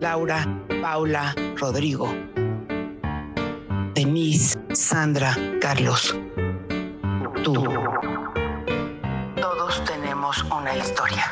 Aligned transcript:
Laura, 0.00 0.46
Paula, 0.80 1.34
Rodrigo, 1.58 2.08
Denise, 3.94 4.58
Sandra, 4.72 5.36
Carlos, 5.60 6.18
tú. 7.44 7.52
Todos 9.38 9.84
tenemos 9.84 10.42
una 10.44 10.74
historia. 10.74 11.24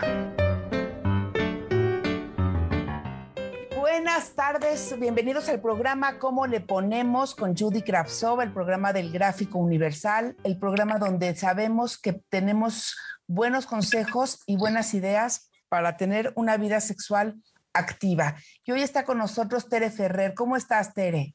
Buenas 3.74 4.34
tardes, 4.34 4.94
bienvenidos 5.00 5.48
al 5.48 5.62
programa 5.62 6.18
¿Cómo 6.18 6.46
le 6.46 6.60
ponemos? 6.60 7.34
con 7.34 7.56
Judy 7.56 7.80
Kravsov, 7.80 8.42
el 8.42 8.52
programa 8.52 8.92
del 8.92 9.10
Gráfico 9.10 9.58
Universal, 9.58 10.36
el 10.44 10.58
programa 10.58 10.98
donde 10.98 11.34
sabemos 11.34 11.96
que 11.96 12.20
tenemos 12.28 12.98
buenos 13.26 13.64
consejos 13.64 14.42
y 14.44 14.58
buenas 14.58 14.92
ideas 14.92 15.50
para 15.70 15.96
tener 15.96 16.34
una 16.36 16.58
vida 16.58 16.80
sexual 16.80 17.36
activa. 17.72 18.36
Y 18.64 18.72
hoy 18.72 18.82
está 18.82 19.04
con 19.04 19.18
nosotros 19.18 19.68
Tere 19.68 19.90
Ferrer. 19.90 20.34
¿Cómo 20.34 20.56
estás, 20.56 20.94
Tere? 20.94 21.34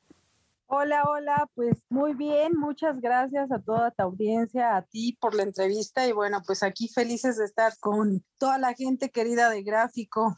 Hola, 0.75 1.03
hola, 1.03 1.47
pues 1.53 1.83
muy 1.89 2.15
bien, 2.15 2.53
muchas 2.57 2.99
gracias 2.99 3.51
a 3.51 3.59
toda 3.59 3.91
tu 3.91 4.01
audiencia, 4.01 4.75
a 4.75 4.81
ti 4.81 5.15
por 5.21 5.35
la 5.35 5.43
entrevista 5.43 6.07
y 6.07 6.13
bueno, 6.13 6.41
pues 6.47 6.63
aquí 6.63 6.87
felices 6.87 7.37
de 7.37 7.45
estar 7.45 7.77
con 7.79 8.25
toda 8.39 8.57
la 8.57 8.73
gente 8.73 9.11
querida 9.11 9.51
de 9.51 9.61
Gráfico. 9.61 10.35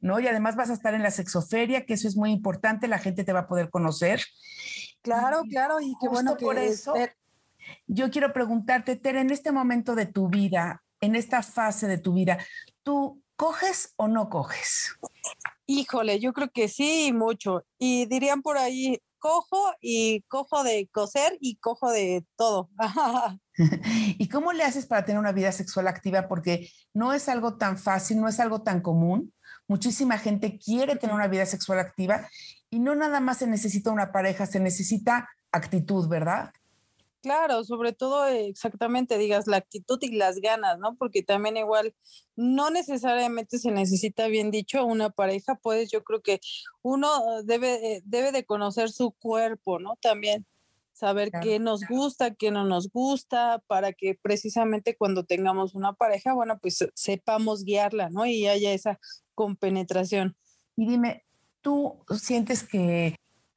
¿No? 0.00 0.18
Y 0.18 0.26
además 0.26 0.56
vas 0.56 0.70
a 0.70 0.72
estar 0.72 0.94
en 0.94 1.04
la 1.04 1.12
sexoferia, 1.12 1.86
que 1.86 1.94
eso 1.94 2.08
es 2.08 2.16
muy 2.16 2.32
importante, 2.32 2.88
la 2.88 2.98
gente 2.98 3.22
te 3.22 3.32
va 3.32 3.40
a 3.40 3.46
poder 3.46 3.70
conocer. 3.70 4.22
Claro, 5.02 5.42
claro, 5.48 5.80
y 5.80 5.94
qué 6.00 6.08
bueno 6.08 6.36
que 6.36 6.46
por 6.46 6.58
eso. 6.58 6.94
Yo 7.86 8.10
quiero 8.10 8.32
preguntarte, 8.32 8.96
Tere, 8.96 9.20
en 9.20 9.30
este 9.30 9.52
momento 9.52 9.94
de 9.94 10.06
tu 10.06 10.28
vida, 10.28 10.82
en 11.00 11.14
esta 11.14 11.42
fase 11.42 11.86
de 11.86 11.98
tu 11.98 12.14
vida, 12.14 12.38
¿tú 12.82 13.22
¿Coges 13.36 13.92
o 13.96 14.08
no 14.08 14.28
coges? 14.30 14.96
Híjole, 15.66 16.20
yo 16.20 16.32
creo 16.32 16.50
que 16.50 16.68
sí, 16.68 17.12
mucho. 17.12 17.64
Y 17.78 18.06
dirían 18.06 18.42
por 18.42 18.56
ahí, 18.56 19.00
cojo 19.18 19.74
y 19.80 20.22
cojo 20.22 20.62
de 20.64 20.88
coser 20.92 21.36
y 21.40 21.56
cojo 21.56 21.90
de 21.90 22.24
todo. 22.36 22.70
¿Y 24.18 24.28
cómo 24.28 24.52
le 24.52 24.64
haces 24.64 24.86
para 24.86 25.04
tener 25.04 25.18
una 25.18 25.32
vida 25.32 25.52
sexual 25.52 25.88
activa? 25.88 26.28
Porque 26.28 26.70
no 26.94 27.12
es 27.12 27.28
algo 27.28 27.56
tan 27.56 27.78
fácil, 27.78 28.20
no 28.20 28.28
es 28.28 28.40
algo 28.40 28.62
tan 28.62 28.80
común. 28.80 29.32
Muchísima 29.68 30.18
gente 30.18 30.58
quiere 30.58 30.96
tener 30.96 31.14
una 31.14 31.28
vida 31.28 31.46
sexual 31.46 31.78
activa 31.78 32.28
y 32.70 32.78
no 32.78 32.94
nada 32.94 33.20
más 33.20 33.38
se 33.38 33.46
necesita 33.46 33.90
una 33.90 34.12
pareja, 34.12 34.46
se 34.46 34.60
necesita 34.60 35.28
actitud, 35.50 36.08
¿verdad? 36.08 36.52
Claro, 37.22 37.64
sobre 37.64 37.92
todo 37.92 38.26
exactamente, 38.26 39.18
digas, 39.18 39.46
la 39.48 39.56
actitud 39.56 39.98
y 40.00 40.12
las 40.12 40.36
ganas, 40.36 40.78
¿no? 40.78 40.96
Porque 40.96 41.22
también 41.22 41.56
igual 41.56 41.94
no 42.36 42.70
necesariamente 42.70 43.58
se 43.58 43.72
necesita, 43.72 44.28
bien 44.28 44.50
dicho, 44.50 44.84
una 44.84 45.10
pareja, 45.10 45.56
pues 45.56 45.90
yo 45.90 46.04
creo 46.04 46.22
que 46.22 46.40
uno 46.82 47.42
debe, 47.42 48.02
debe 48.04 48.30
de 48.30 48.44
conocer 48.44 48.90
su 48.90 49.10
cuerpo, 49.12 49.80
¿no? 49.80 49.96
También 50.00 50.46
saber 50.92 51.30
qué 51.42 51.58
nos 51.58 51.82
gusta, 51.86 52.34
qué 52.34 52.50
no 52.50 52.64
nos 52.64 52.90
gusta, 52.90 53.62
para 53.66 53.92
que 53.92 54.18
precisamente 54.20 54.96
cuando 54.96 55.24
tengamos 55.24 55.74
una 55.74 55.92
pareja, 55.92 56.32
bueno, 56.32 56.58
pues 56.60 56.78
sepamos 56.94 57.64
guiarla, 57.64 58.08
¿no? 58.08 58.24
Y 58.24 58.46
haya 58.46 58.72
esa 58.72 58.98
compenetración. 59.34 60.36
Y 60.76 60.88
dime, 60.88 61.24
¿tú 61.60 61.98
sientes 62.18 62.62
que 62.62 63.16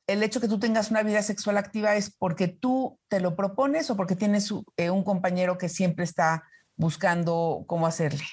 el 0.09 0.23
hecho 0.23 0.41
que 0.41 0.47
tú 0.47 0.59
tengas 0.59 0.89
una 0.89 1.03
vida 1.03 1.21
sexual 1.21 1.57
activa 1.57 1.95
es 1.95 2.09
porque 2.09 2.47
tú 2.47 2.97
te 3.09 3.19
lo 3.19 3.35
propones 3.35 3.89
o 3.91 3.95
porque 3.95 4.15
tienes 4.15 4.51
eh, 4.75 4.89
un 4.89 5.03
compañero 5.03 5.57
que 5.57 5.69
siempre 5.69 6.03
está 6.03 6.43
buscando 6.75 7.63
cómo 7.67 7.85
hacerle? 7.85 8.23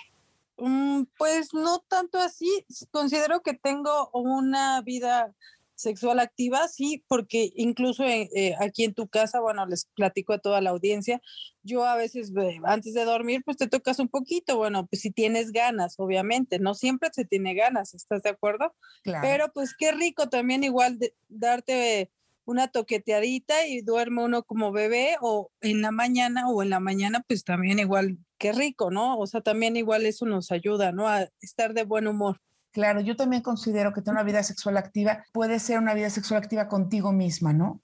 Mm, 0.57 1.03
pues 1.19 1.53
no 1.53 1.81
tanto 1.81 2.19
así. 2.19 2.65
Considero 2.91 3.43
que 3.43 3.53
tengo 3.53 4.09
una 4.13 4.81
vida 4.81 5.33
sexual 5.77 6.19
activa, 6.19 6.67
sí, 6.69 7.05
porque 7.07 7.53
incluso 7.55 8.03
eh, 8.05 8.29
eh, 8.35 8.55
aquí 8.59 8.85
en 8.85 8.95
tu 8.95 9.09
casa, 9.09 9.41
bueno, 9.41 9.67
les 9.67 9.87
platico 9.95 10.33
a 10.33 10.39
toda 10.39 10.61
la 10.61 10.71
audiencia, 10.71 11.21
yo 11.63 11.85
a 11.85 11.97
veces 11.97 12.33
antes 12.65 12.95
de 12.95 13.05
dormir, 13.05 13.43
pues 13.45 13.57
te 13.57 13.69
tocas 13.69 13.99
un 13.99 14.09
poquito, 14.09 14.57
bueno, 14.57 14.87
pues 14.87 15.03
si 15.03 15.11
tienes 15.11 15.53
ganas, 15.53 15.95
obviamente, 15.99 16.59
no 16.59 16.75
siempre 16.75 17.11
se 17.13 17.25
tiene 17.25 17.55
ganas, 17.55 17.95
¿estás 17.95 18.23
de 18.23 18.31
acuerdo? 18.31 18.75
Claro. 19.03 19.23
Pero 19.23 19.53
pues 19.53 19.75
qué 19.77 19.93
rico 19.93 20.29
también 20.29 20.65
igual 20.65 20.99
darte 21.29 22.11
una 22.47 22.69
toqueteadita 22.69 23.67
y 23.67 23.83
duerme 23.83 24.25
uno 24.25 24.45
como 24.45 24.73
bebé 24.73 25.17
o 25.21 25.51
en 25.61 25.83
la 25.83 25.91
mañana 25.91 26.49
o 26.49 26.63
en 26.63 26.71
la 26.71 26.81
mañana 26.81 27.23
pues 27.27 27.45
también 27.45 27.81
igual, 27.81 28.19
qué 28.39 28.53
rico, 28.53 28.91
¿no? 28.91 29.19
O 29.19 29.27
sea, 29.27 29.41
también 29.41 29.77
igual 29.77 30.07
eso 30.07 30.25
nos 30.27 30.53
ayuda, 30.53 30.93
¿no? 30.93 31.09
A 31.09 31.29
estar 31.41 31.75
de 31.75 31.85
buen 31.85 32.07
humor. 32.07 32.41
Claro, 32.77 33.01
yo 33.01 33.17
también 33.17 33.41
considero 33.41 33.95
que 33.95 34.03
tener 34.03 34.17
una 34.17 34.23
vida 34.23 34.43
sexual 34.43 34.77
activa 34.77 35.25
puede 35.33 35.61
ser 35.61 35.79
una 35.79 35.95
vida 35.95 36.11
sexual 36.11 36.43
activa 36.43 36.69
contigo 36.69 37.11
misma, 37.11 37.55
¿no? 37.55 37.81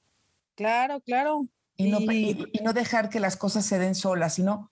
Claro, 0.55 1.01
claro. 1.01 1.47
Y, 1.79 1.91
no, 1.91 2.01
no 2.63 2.73
dejar 2.75 3.09
que 3.09 3.19
las 3.19 3.39
cosas 3.39 3.65
se 3.65 3.79
den 3.79 3.95
solas, 3.95 4.35
sino 4.35 4.71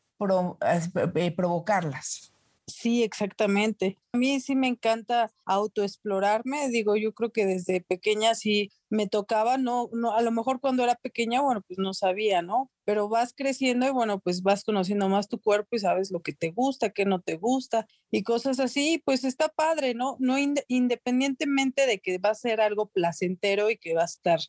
eh, 1.15 1.31
provocarlas. 1.35 2.35
Sí, 2.71 3.03
exactamente. 3.03 3.97
A 4.13 4.19
mí 4.19 4.41
sí 4.41 4.55
me 4.55 4.69
encanta 4.69 5.31
autoexplorarme. 5.45 6.69
Digo, 6.69 6.97
yo 6.97 7.13
creo 7.13 7.31
que 7.33 7.47
desde 7.47 7.81
pequeña 7.81 8.35
sí 8.35 8.71
me 8.89 9.09
tocaba, 9.09 9.57
no, 9.57 9.89
no, 9.93 10.13
a 10.15 10.23
lo 10.23 10.31
mejor 10.33 10.61
cuando 10.61 10.83
era 10.83 10.95
pequeña, 10.97 11.41
bueno, 11.43 11.63
pues 11.63 11.79
no 11.79 11.95
sabía, 11.95 12.43
¿no? 12.43 12.71
Pero 12.85 13.09
vas 13.09 13.33
creciendo 13.37 13.87
y 13.87 13.91
bueno, 13.91 14.19
pues 14.21 14.43
vas 14.43 14.65
conociendo 14.65 15.09
más 15.09 15.29
tu 15.29 15.41
cuerpo 15.41 15.77
y 15.77 15.79
sabes 15.79 16.11
lo 16.11 16.21
que 16.23 16.33
te 16.33 16.51
gusta, 16.51 16.91
qué 16.91 17.05
no 17.05 17.21
te 17.21 17.37
gusta 17.37 17.87
y 18.11 18.23
cosas 18.25 18.59
así, 18.61 19.01
pues 19.05 19.25
está 19.25 19.49
padre, 19.49 19.95
¿no? 19.95 20.17
No 20.19 20.37
independientemente 20.39 21.87
de 21.87 22.01
que 22.01 22.19
va 22.19 22.31
a 22.31 22.35
ser 22.35 22.61
algo 22.61 22.87
placentero 22.89 23.71
y 23.71 23.77
que 23.79 23.95
va 23.95 24.03
a 24.03 24.07
estar 24.07 24.41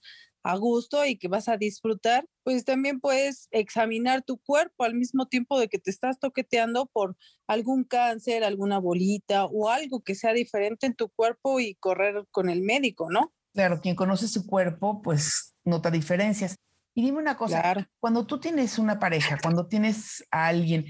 a 0.43 0.55
gusto 0.57 1.05
y 1.05 1.17
que 1.17 1.27
vas 1.27 1.47
a 1.47 1.57
disfrutar, 1.57 2.25
pues 2.43 2.65
también 2.65 2.99
puedes 2.99 3.47
examinar 3.51 4.23
tu 4.23 4.37
cuerpo 4.37 4.83
al 4.83 4.95
mismo 4.95 5.27
tiempo 5.27 5.59
de 5.59 5.67
que 5.67 5.79
te 5.79 5.91
estás 5.91 6.19
toqueteando 6.19 6.87
por 6.87 7.15
algún 7.47 7.83
cáncer, 7.83 8.43
alguna 8.43 8.79
bolita 8.79 9.45
o 9.45 9.69
algo 9.69 10.01
que 10.01 10.15
sea 10.15 10.33
diferente 10.33 10.87
en 10.87 10.95
tu 10.95 11.09
cuerpo 11.09 11.59
y 11.59 11.75
correr 11.75 12.25
con 12.31 12.49
el 12.49 12.61
médico, 12.61 13.09
¿no? 13.11 13.33
Claro, 13.53 13.81
quien 13.81 13.95
conoce 13.95 14.27
su 14.27 14.47
cuerpo, 14.47 15.01
pues 15.01 15.53
nota 15.63 15.91
diferencias. 15.91 16.55
Y 16.93 17.03
dime 17.03 17.19
una 17.19 17.37
cosa, 17.37 17.87
cuando 17.99 18.25
tú 18.25 18.39
tienes 18.39 18.77
una 18.77 18.99
pareja, 18.99 19.37
cuando 19.41 19.67
tienes 19.67 20.25
a 20.31 20.47
alguien, 20.47 20.85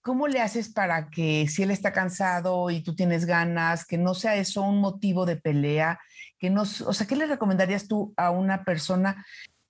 ¿cómo 0.00 0.26
le 0.26 0.40
haces 0.40 0.68
para 0.68 1.10
que 1.10 1.46
si 1.48 1.62
él 1.62 1.70
está 1.70 1.92
cansado 1.92 2.70
y 2.70 2.82
tú 2.82 2.94
tienes 2.96 3.24
ganas, 3.24 3.86
que 3.86 3.96
no 3.96 4.14
sea 4.14 4.36
eso 4.36 4.62
un 4.62 4.80
motivo 4.80 5.26
de 5.26 5.36
pelea? 5.36 6.00
No, 6.50 6.62
o 6.62 6.92
sea, 6.92 7.06
¿qué 7.06 7.16
le 7.16 7.26
recomendarías 7.26 7.88
tú 7.88 8.12
a 8.16 8.30
una 8.30 8.64
persona 8.64 9.24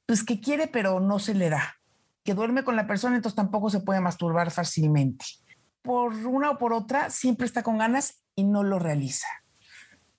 pues 0.07 0.23
que 0.23 0.41
quiere 0.41 0.67
pero 0.67 1.01
no 1.01 1.19
se 1.19 1.35
le 1.35 1.51
da? 1.51 1.77
Que 2.25 2.35
duerme 2.35 2.65
con 2.65 2.77
la 2.77 2.87
persona, 2.87 3.17
entonces 3.17 3.37
tampoco 3.37 3.71
se 3.71 3.81
puede 3.81 4.01
masturbar 4.01 4.51
fácilmente. 4.51 5.25
Por 5.83 6.15
una 6.15 6.51
o 6.51 6.59
por 6.59 6.73
otra, 6.73 7.11
siempre 7.11 7.47
está 7.47 7.63
con 7.63 7.79
ganas 7.79 8.25
y 8.35 8.45
no 8.45 8.63
lo 8.63 8.79
realiza 8.79 9.29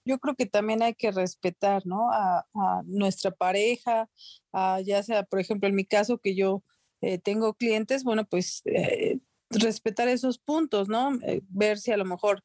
yo 0.05 0.19
creo 0.19 0.35
que 0.35 0.45
también 0.45 0.83
hay 0.83 0.93
que 0.93 1.11
respetar, 1.11 1.85
¿no? 1.85 2.11
A, 2.11 2.45
nuestra 2.85 3.31
pareja, 3.31 4.07
ya 4.83 5.03
sea, 5.03 5.23
por 5.23 5.39
ejemplo, 5.39 5.67
en 5.67 5.75
mi 5.75 5.85
caso 5.85 6.19
que 6.19 6.35
yo 6.35 6.63
eh, 7.01 7.17
tengo 7.17 7.55
clientes, 7.55 8.03
bueno, 8.03 8.25
pues 8.25 8.61
eh, 8.65 9.19
respetar 9.49 10.07
esos 10.07 10.37
puntos, 10.37 10.87
¿no? 10.87 11.15
Eh, 11.23 11.41
ver 11.49 11.79
si 11.79 11.91
a 11.91 11.97
lo 11.97 12.05
mejor, 12.05 12.43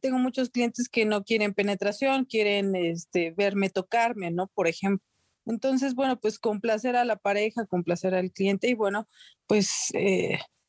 tengo 0.00 0.18
muchos 0.18 0.50
clientes 0.50 0.88
que 0.88 1.04
no 1.04 1.24
quieren 1.24 1.54
penetración, 1.54 2.24
quieren 2.24 2.74
este, 2.74 3.32
verme 3.32 3.70
tocarme, 3.70 4.30
¿no? 4.30 4.48
Por 4.48 4.68
ejemplo. 4.68 5.06
Entonces, 5.46 5.94
bueno, 5.94 6.20
pues 6.20 6.38
complacer 6.38 6.96
a 6.96 7.04
la 7.04 7.16
pareja, 7.16 7.66
complacer 7.66 8.14
al 8.14 8.30
cliente 8.30 8.68
y 8.68 8.74
bueno, 8.74 9.08
pues 9.46 9.90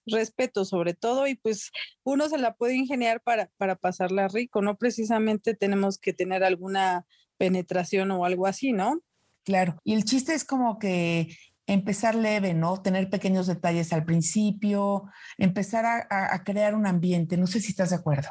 respeto 0.06 0.66
sobre 0.66 0.94
todo 0.94 1.28
y 1.28 1.36
pues 1.36 1.72
uno 2.04 2.30
se 2.30 2.38
la 2.38 2.54
puede 2.54 2.76
ingeniar 2.76 3.22
para, 3.22 3.50
para 3.58 3.76
pasarla 3.76 4.28
rico, 4.28 4.62
no 4.62 4.78
precisamente 4.78 5.56
tenemos 5.56 5.98
que 5.98 6.14
tener 6.14 6.44
alguna 6.44 7.06
penetración 7.38 8.12
o 8.12 8.26
algo 8.26 8.48
así, 8.48 8.72
¿no? 8.72 9.02
Claro, 9.44 9.78
y 9.84 9.94
el 9.94 10.06
chiste 10.06 10.34
es 10.34 10.46
como 10.46 10.78
que 10.78 11.36
empezar 11.66 12.16
leve, 12.16 12.54
¿no? 12.54 12.82
Tener 12.82 13.10
pequeños 13.10 13.48
detalles 13.48 13.94
al 13.94 14.06
principio, 14.06 15.04
empezar 15.38 15.86
a, 15.86 16.06
a, 16.10 16.44
crear 16.44 16.76
un 16.76 16.86
ambiente, 16.86 17.38
no 17.38 17.48
sé 17.48 17.60
si 17.60 17.70
estás 17.70 17.92
de 17.92 17.96
acuerdo. 17.96 18.30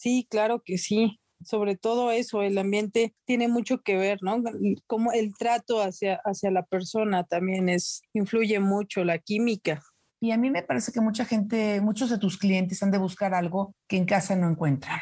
Sí, 0.00 0.26
claro 0.30 0.62
que 0.64 0.78
sí. 0.78 1.20
sobre 1.44 1.76
todo 1.76 2.10
eso, 2.10 2.40
el 2.40 2.56
ambiente 2.56 3.14
tiene 3.26 3.48
mucho 3.48 3.82
que 3.82 3.98
ver, 3.98 4.18
¿no? 4.22 4.42
Como 4.86 5.12
el 5.12 5.34
trato 5.34 5.82
hacia, 5.82 6.22
hacia 6.24 6.50
la 6.50 6.64
persona 6.64 7.24
también 7.24 7.68
es, 7.68 8.00
influye 8.14 8.60
mucho, 8.60 9.04
la 9.04 9.18
química. 9.18 9.82
Y 10.18 10.30
a 10.30 10.38
mí 10.38 10.50
me 10.50 10.62
parece 10.62 10.90
que 10.90 11.02
mucha 11.02 11.26
gente, 11.26 11.82
muchos 11.82 12.08
de 12.08 12.16
tus 12.16 12.38
clientes 12.38 12.82
han 12.82 12.90
de 12.90 12.96
buscar 12.96 13.34
algo 13.34 13.74
que 13.86 13.98
en 13.98 14.06
casa 14.06 14.36
no 14.36 14.48
encuentran. 14.48 15.00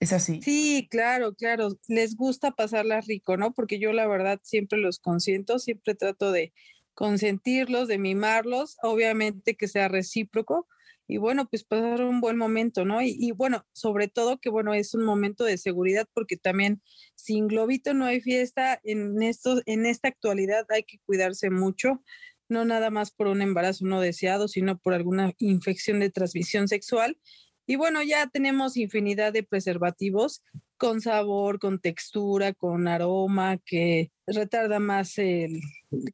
¿Es 0.00 0.12
así? 0.12 0.42
Sí, 0.42 0.88
claro, 0.90 1.34
claro. 1.34 1.68
Les 1.86 2.16
gusta 2.16 2.50
pasarla 2.50 3.00
rico, 3.00 3.36
¿no? 3.36 3.52
Porque 3.52 3.78
yo 3.78 3.92
la 3.92 4.08
verdad 4.08 4.40
siempre 4.42 4.80
los 4.80 4.98
consiento, 4.98 5.60
siempre 5.60 5.94
trato 5.94 6.32
de 6.32 6.52
consentirlos, 6.94 7.86
de 7.86 7.98
mimarlos, 7.98 8.76
obviamente 8.82 9.54
que 9.54 9.68
sea 9.68 9.86
recíproco 9.86 10.66
y 11.12 11.18
bueno, 11.18 11.46
pues 11.48 11.62
pasar 11.64 12.02
un 12.02 12.20
buen 12.20 12.38
momento, 12.38 12.84
¿no? 12.84 13.02
Y, 13.02 13.14
y, 13.18 13.32
bueno, 13.32 13.66
sobre 13.72 14.08
todo 14.08 14.38
que 14.38 14.48
bueno, 14.48 14.72
es 14.72 14.94
un 14.94 15.04
momento 15.04 15.44
de 15.44 15.58
seguridad 15.58 16.08
porque 16.14 16.36
también 16.38 16.82
sin 17.14 17.48
globito 17.48 17.92
no 17.92 18.06
hay 18.06 18.20
fiesta, 18.20 18.80
en, 18.82 19.22
esto, 19.22 19.60
en 19.66 19.84
esta 19.84 20.08
actualidad 20.08 20.64
hay 20.70 20.84
que 20.84 20.98
cuidarse 21.04 21.50
mucho, 21.50 22.02
no 22.48 22.64
nada 22.64 22.90
más 22.90 23.10
por 23.10 23.26
un 23.26 23.42
embarazo 23.42 23.84
no 23.84 24.00
deseado, 24.00 24.48
sino 24.48 24.78
por 24.78 24.94
alguna 24.94 25.32
infección 25.38 26.00
de 26.00 26.10
transmisión 26.10 26.66
sexual. 26.66 27.18
Y 27.66 27.76
bueno, 27.76 28.02
ya 28.02 28.26
tenemos 28.26 28.76
infinidad 28.76 29.32
de 29.32 29.42
preservativos 29.42 30.42
con 30.78 31.00
sabor, 31.00 31.58
con 31.58 31.78
textura, 31.78 32.54
con 32.54 32.88
aroma, 32.88 33.58
que 33.64 34.10
retarda 34.26 34.80
más 34.80 35.16
el 35.18 35.60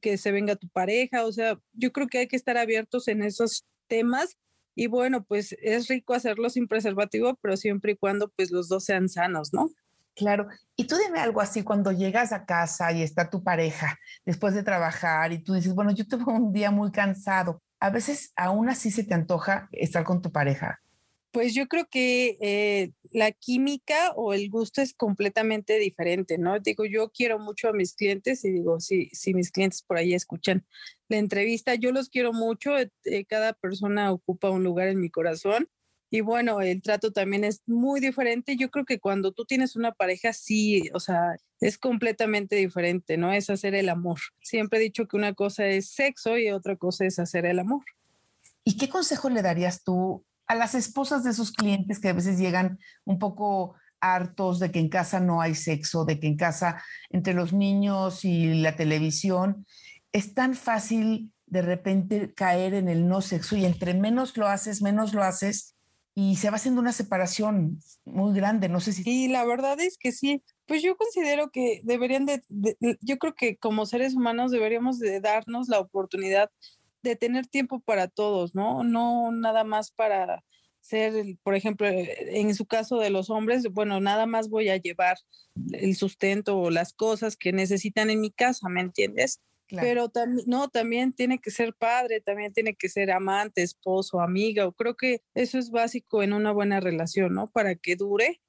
que 0.00 0.18
se 0.18 0.30
venga 0.32 0.56
tu 0.56 0.68
pareja. 0.68 1.24
O 1.24 1.32
sea, 1.32 1.58
yo 1.72 1.92
creo 1.92 2.06
que 2.08 2.18
hay 2.18 2.28
que 2.28 2.36
estar 2.36 2.58
abiertos 2.58 3.08
en 3.08 3.22
esos 3.22 3.64
temas. 3.86 4.36
Y 4.78 4.86
bueno, 4.86 5.24
pues 5.24 5.56
es 5.60 5.88
rico 5.88 6.14
hacerlo 6.14 6.48
sin 6.50 6.68
preservativo, 6.68 7.36
pero 7.42 7.56
siempre 7.56 7.92
y 7.92 7.96
cuando 7.96 8.28
pues 8.28 8.52
los 8.52 8.68
dos 8.68 8.84
sean 8.84 9.08
sanos, 9.08 9.52
¿no? 9.52 9.70
Claro. 10.14 10.46
Y 10.76 10.86
tú 10.86 10.94
dime 10.96 11.18
algo 11.18 11.40
así, 11.40 11.64
cuando 11.64 11.90
llegas 11.90 12.32
a 12.32 12.46
casa 12.46 12.92
y 12.92 13.02
está 13.02 13.28
tu 13.28 13.42
pareja 13.42 13.98
después 14.24 14.54
de 14.54 14.62
trabajar 14.62 15.32
y 15.32 15.42
tú 15.42 15.54
dices, 15.54 15.74
bueno, 15.74 15.90
yo 15.90 16.06
tuve 16.06 16.32
un 16.32 16.52
día 16.52 16.70
muy 16.70 16.92
cansado, 16.92 17.60
a 17.80 17.90
veces 17.90 18.32
aún 18.36 18.68
así 18.68 18.92
se 18.92 19.02
te 19.02 19.14
antoja 19.14 19.68
estar 19.72 20.04
con 20.04 20.22
tu 20.22 20.30
pareja. 20.30 20.80
Pues 21.30 21.54
yo 21.54 21.68
creo 21.68 21.86
que 21.90 22.38
eh, 22.40 22.92
la 23.10 23.32
química 23.32 24.12
o 24.16 24.32
el 24.32 24.48
gusto 24.48 24.80
es 24.80 24.94
completamente 24.94 25.78
diferente, 25.78 26.38
¿no? 26.38 26.58
Digo, 26.58 26.84
yo 26.86 27.10
quiero 27.10 27.38
mucho 27.38 27.68
a 27.68 27.72
mis 27.72 27.94
clientes 27.94 28.44
y 28.44 28.50
digo, 28.50 28.80
si, 28.80 29.10
mis 29.34 29.50
clientes 29.50 29.82
por 29.82 29.98
ahí 29.98 30.14
escuchan 30.14 30.66
la 31.08 31.18
entrevista, 31.18 31.74
yo 31.74 31.92
los 31.92 32.08
quiero 32.08 32.32
mucho, 32.32 32.78
eh, 32.78 32.90
cada 33.28 33.52
persona 33.52 34.12
ocupa 34.12 34.50
un 34.50 34.64
lugar 34.64 34.88
en 34.88 35.00
mi 35.00 35.10
corazón 35.10 35.68
y 36.10 36.22
bueno, 36.22 36.60
el 36.60 36.80
trato 36.80 37.12
también 37.12 37.44
es 37.44 37.62
muy 37.66 38.00
diferente. 38.00 38.56
Yo 38.56 38.70
creo 38.70 38.86
que 38.86 38.98
cuando 38.98 39.32
tú 39.32 39.44
tienes 39.44 39.76
una 39.76 39.92
pareja, 39.92 40.32
sí, 40.32 40.88
o 40.94 41.00
sea, 41.00 41.36
es 41.60 41.76
completamente 41.76 42.56
diferente, 42.56 43.18
¿no? 43.18 43.32
Es 43.32 43.50
hacer 43.50 43.74
el 43.74 43.90
amor. 43.90 44.18
Siempre 44.40 44.78
he 44.78 44.82
dicho 44.82 45.06
que 45.06 45.16
una 45.16 45.34
cosa 45.34 45.66
es 45.66 45.90
sexo 45.90 46.38
y 46.38 46.50
otra 46.50 46.76
cosa 46.76 47.04
es 47.04 47.18
hacer 47.18 47.44
el 47.44 47.58
amor. 47.58 47.84
¿Y 48.64 48.78
qué 48.78 48.88
consejo 48.88 49.28
le 49.28 49.42
darías 49.42 49.84
tú 49.84 50.24
a 50.48 50.54
las 50.54 50.74
esposas 50.74 51.22
de 51.24 51.30
esos 51.30 51.52
clientes 51.52 52.00
que 52.00 52.08
a 52.08 52.14
veces 52.14 52.38
llegan 52.38 52.78
un 53.04 53.18
poco 53.18 53.74
hartos 54.00 54.58
de 54.58 54.70
que 54.70 54.78
en 54.78 54.88
casa 54.88 55.20
no 55.20 55.40
hay 55.40 55.54
sexo, 55.54 56.04
de 56.04 56.18
que 56.18 56.26
en 56.26 56.36
casa 56.36 56.82
entre 57.10 57.34
los 57.34 57.52
niños 57.52 58.24
y 58.24 58.54
la 58.54 58.76
televisión 58.76 59.66
es 60.12 60.34
tan 60.34 60.54
fácil 60.54 61.32
de 61.46 61.62
repente 61.62 62.32
caer 62.34 62.74
en 62.74 62.88
el 62.88 63.08
no 63.08 63.20
sexo 63.20 63.56
y 63.56 63.64
entre 63.64 63.94
menos 63.94 64.36
lo 64.36 64.46
haces, 64.48 64.82
menos 64.82 65.14
lo 65.14 65.22
haces 65.22 65.74
y 66.14 66.36
se 66.36 66.50
va 66.50 66.56
haciendo 66.56 66.80
una 66.80 66.92
separación 66.92 67.78
muy 68.04 68.34
grande. 68.34 68.68
No 68.68 68.80
sé 68.80 68.92
si. 68.92 69.04
Sí, 69.04 69.28
la 69.28 69.44
verdad 69.44 69.78
es 69.80 69.96
que 69.98 70.10
sí. 70.10 70.42
Pues 70.66 70.82
yo 70.82 70.96
considero 70.96 71.50
que 71.50 71.80
deberían 71.84 72.26
de, 72.26 72.42
yo 73.00 73.18
creo 73.18 73.34
que 73.34 73.56
como 73.56 73.86
seres 73.86 74.16
humanos 74.16 74.50
deberíamos 74.50 74.98
de 74.98 75.20
darnos 75.20 75.68
la 75.68 75.78
oportunidad 75.78 76.50
de 77.02 77.16
tener 77.16 77.46
tiempo 77.46 77.80
para 77.80 78.08
todos, 78.08 78.54
¿no? 78.54 78.84
No 78.84 79.30
nada 79.32 79.64
más 79.64 79.90
para 79.90 80.44
ser, 80.80 81.36
por 81.42 81.54
ejemplo, 81.54 81.86
eh, 81.86 82.40
en 82.40 82.54
su 82.54 82.66
caso 82.66 82.98
de 82.98 83.10
los 83.10 83.30
hombres, 83.30 83.64
bueno, 83.70 84.00
nada 84.00 84.26
más 84.26 84.48
voy 84.48 84.68
a 84.68 84.76
llevar 84.76 85.18
el 85.72 85.96
sustento 85.96 86.58
o 86.58 86.70
las 86.70 86.92
cosas 86.92 87.36
que 87.36 87.52
necesitan 87.52 88.10
en 88.10 88.20
mi 88.20 88.30
casa, 88.30 88.68
¿me 88.68 88.80
entiendes? 88.80 89.40
Pero 89.70 90.08
también, 90.08 90.46
no, 90.48 90.68
también 90.68 91.12
tiene 91.12 91.38
que 91.40 91.50
ser 91.50 91.74
padre, 91.74 92.22
también 92.22 92.54
tiene 92.54 92.74
que 92.74 92.88
ser 92.88 93.10
amante, 93.10 93.62
esposo, 93.62 94.20
amiga. 94.20 94.70
Creo 94.72 94.96
que 94.96 95.20
eso 95.34 95.58
es 95.58 95.70
básico 95.70 96.22
en 96.22 96.32
una 96.32 96.52
buena 96.52 96.80
relación, 96.80 97.34
¿no? 97.34 97.48
Para 97.48 97.74
que 97.74 97.94
dure. 97.94 98.40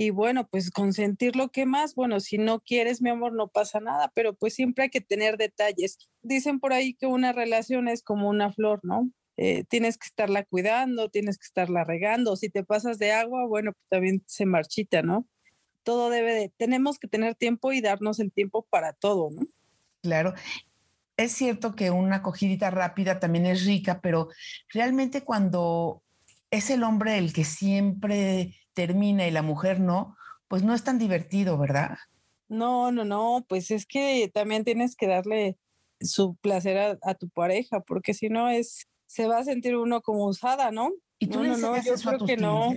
Y 0.00 0.10
bueno, 0.10 0.46
pues 0.46 0.70
consentir 0.70 1.34
lo 1.34 1.48
que 1.48 1.66
más, 1.66 1.96
bueno, 1.96 2.20
si 2.20 2.38
no 2.38 2.60
quieres, 2.60 3.02
mi 3.02 3.10
amor, 3.10 3.32
no 3.32 3.48
pasa 3.48 3.80
nada, 3.80 4.12
pero 4.14 4.32
pues 4.32 4.54
siempre 4.54 4.84
hay 4.84 4.90
que 4.90 5.00
tener 5.00 5.36
detalles. 5.36 5.98
Dicen 6.22 6.60
por 6.60 6.72
ahí 6.72 6.94
que 6.94 7.06
una 7.06 7.32
relación 7.32 7.88
es 7.88 8.04
como 8.04 8.28
una 8.28 8.52
flor, 8.52 8.78
¿no? 8.84 9.10
Eh, 9.36 9.64
tienes 9.64 9.98
que 9.98 10.06
estarla 10.06 10.44
cuidando, 10.44 11.08
tienes 11.08 11.36
que 11.36 11.46
estarla 11.46 11.82
regando. 11.82 12.36
Si 12.36 12.48
te 12.48 12.62
pasas 12.62 13.00
de 13.00 13.10
agua, 13.10 13.44
bueno, 13.48 13.72
pues 13.72 13.86
también 13.88 14.22
se 14.28 14.46
marchita, 14.46 15.02
¿no? 15.02 15.26
Todo 15.82 16.10
debe 16.10 16.32
de, 16.32 16.52
tenemos 16.56 17.00
que 17.00 17.08
tener 17.08 17.34
tiempo 17.34 17.72
y 17.72 17.80
darnos 17.80 18.20
el 18.20 18.30
tiempo 18.30 18.68
para 18.70 18.92
todo, 18.92 19.30
¿no? 19.32 19.42
Claro 20.00 20.32
es 21.16 21.32
cierto 21.32 21.74
que 21.74 21.90
una 21.90 22.16
acogidita 22.16 22.70
rápida 22.70 23.18
también 23.18 23.44
es 23.44 23.64
rica, 23.66 24.00
pero 24.00 24.28
realmente 24.72 25.24
cuando 25.24 26.04
es 26.48 26.70
el 26.70 26.84
hombre 26.84 27.18
el 27.18 27.32
que 27.32 27.44
siempre 27.44 28.54
termina 28.78 29.26
y 29.26 29.32
la 29.32 29.42
mujer 29.42 29.80
no, 29.80 30.16
pues 30.46 30.62
no 30.62 30.72
es 30.72 30.84
tan 30.84 31.00
divertido, 31.00 31.58
¿verdad? 31.58 31.98
No, 32.48 32.92
no, 32.92 33.04
no, 33.04 33.44
pues 33.48 33.72
es 33.72 33.86
que 33.86 34.30
también 34.32 34.62
tienes 34.62 34.94
que 34.94 35.08
darle 35.08 35.58
su 36.00 36.36
placer 36.36 36.96
a, 37.02 37.14
tu 37.14 37.28
pareja, 37.28 37.80
porque 37.80 38.14
si 38.14 38.28
no 38.28 38.48
es, 38.48 38.86
se 39.08 39.26
va 39.26 39.38
a 39.38 39.44
sentir 39.44 39.74
uno 39.74 40.00
como 40.00 40.26
usada, 40.26 40.70
¿no? 40.70 40.92
Y 41.18 41.26
tú 41.26 41.42
no, 41.42 41.56
no, 41.56 41.74
no, 41.74 41.82
yo 41.82 41.94
creo 41.94 42.24
que 42.24 42.36
no. 42.36 42.72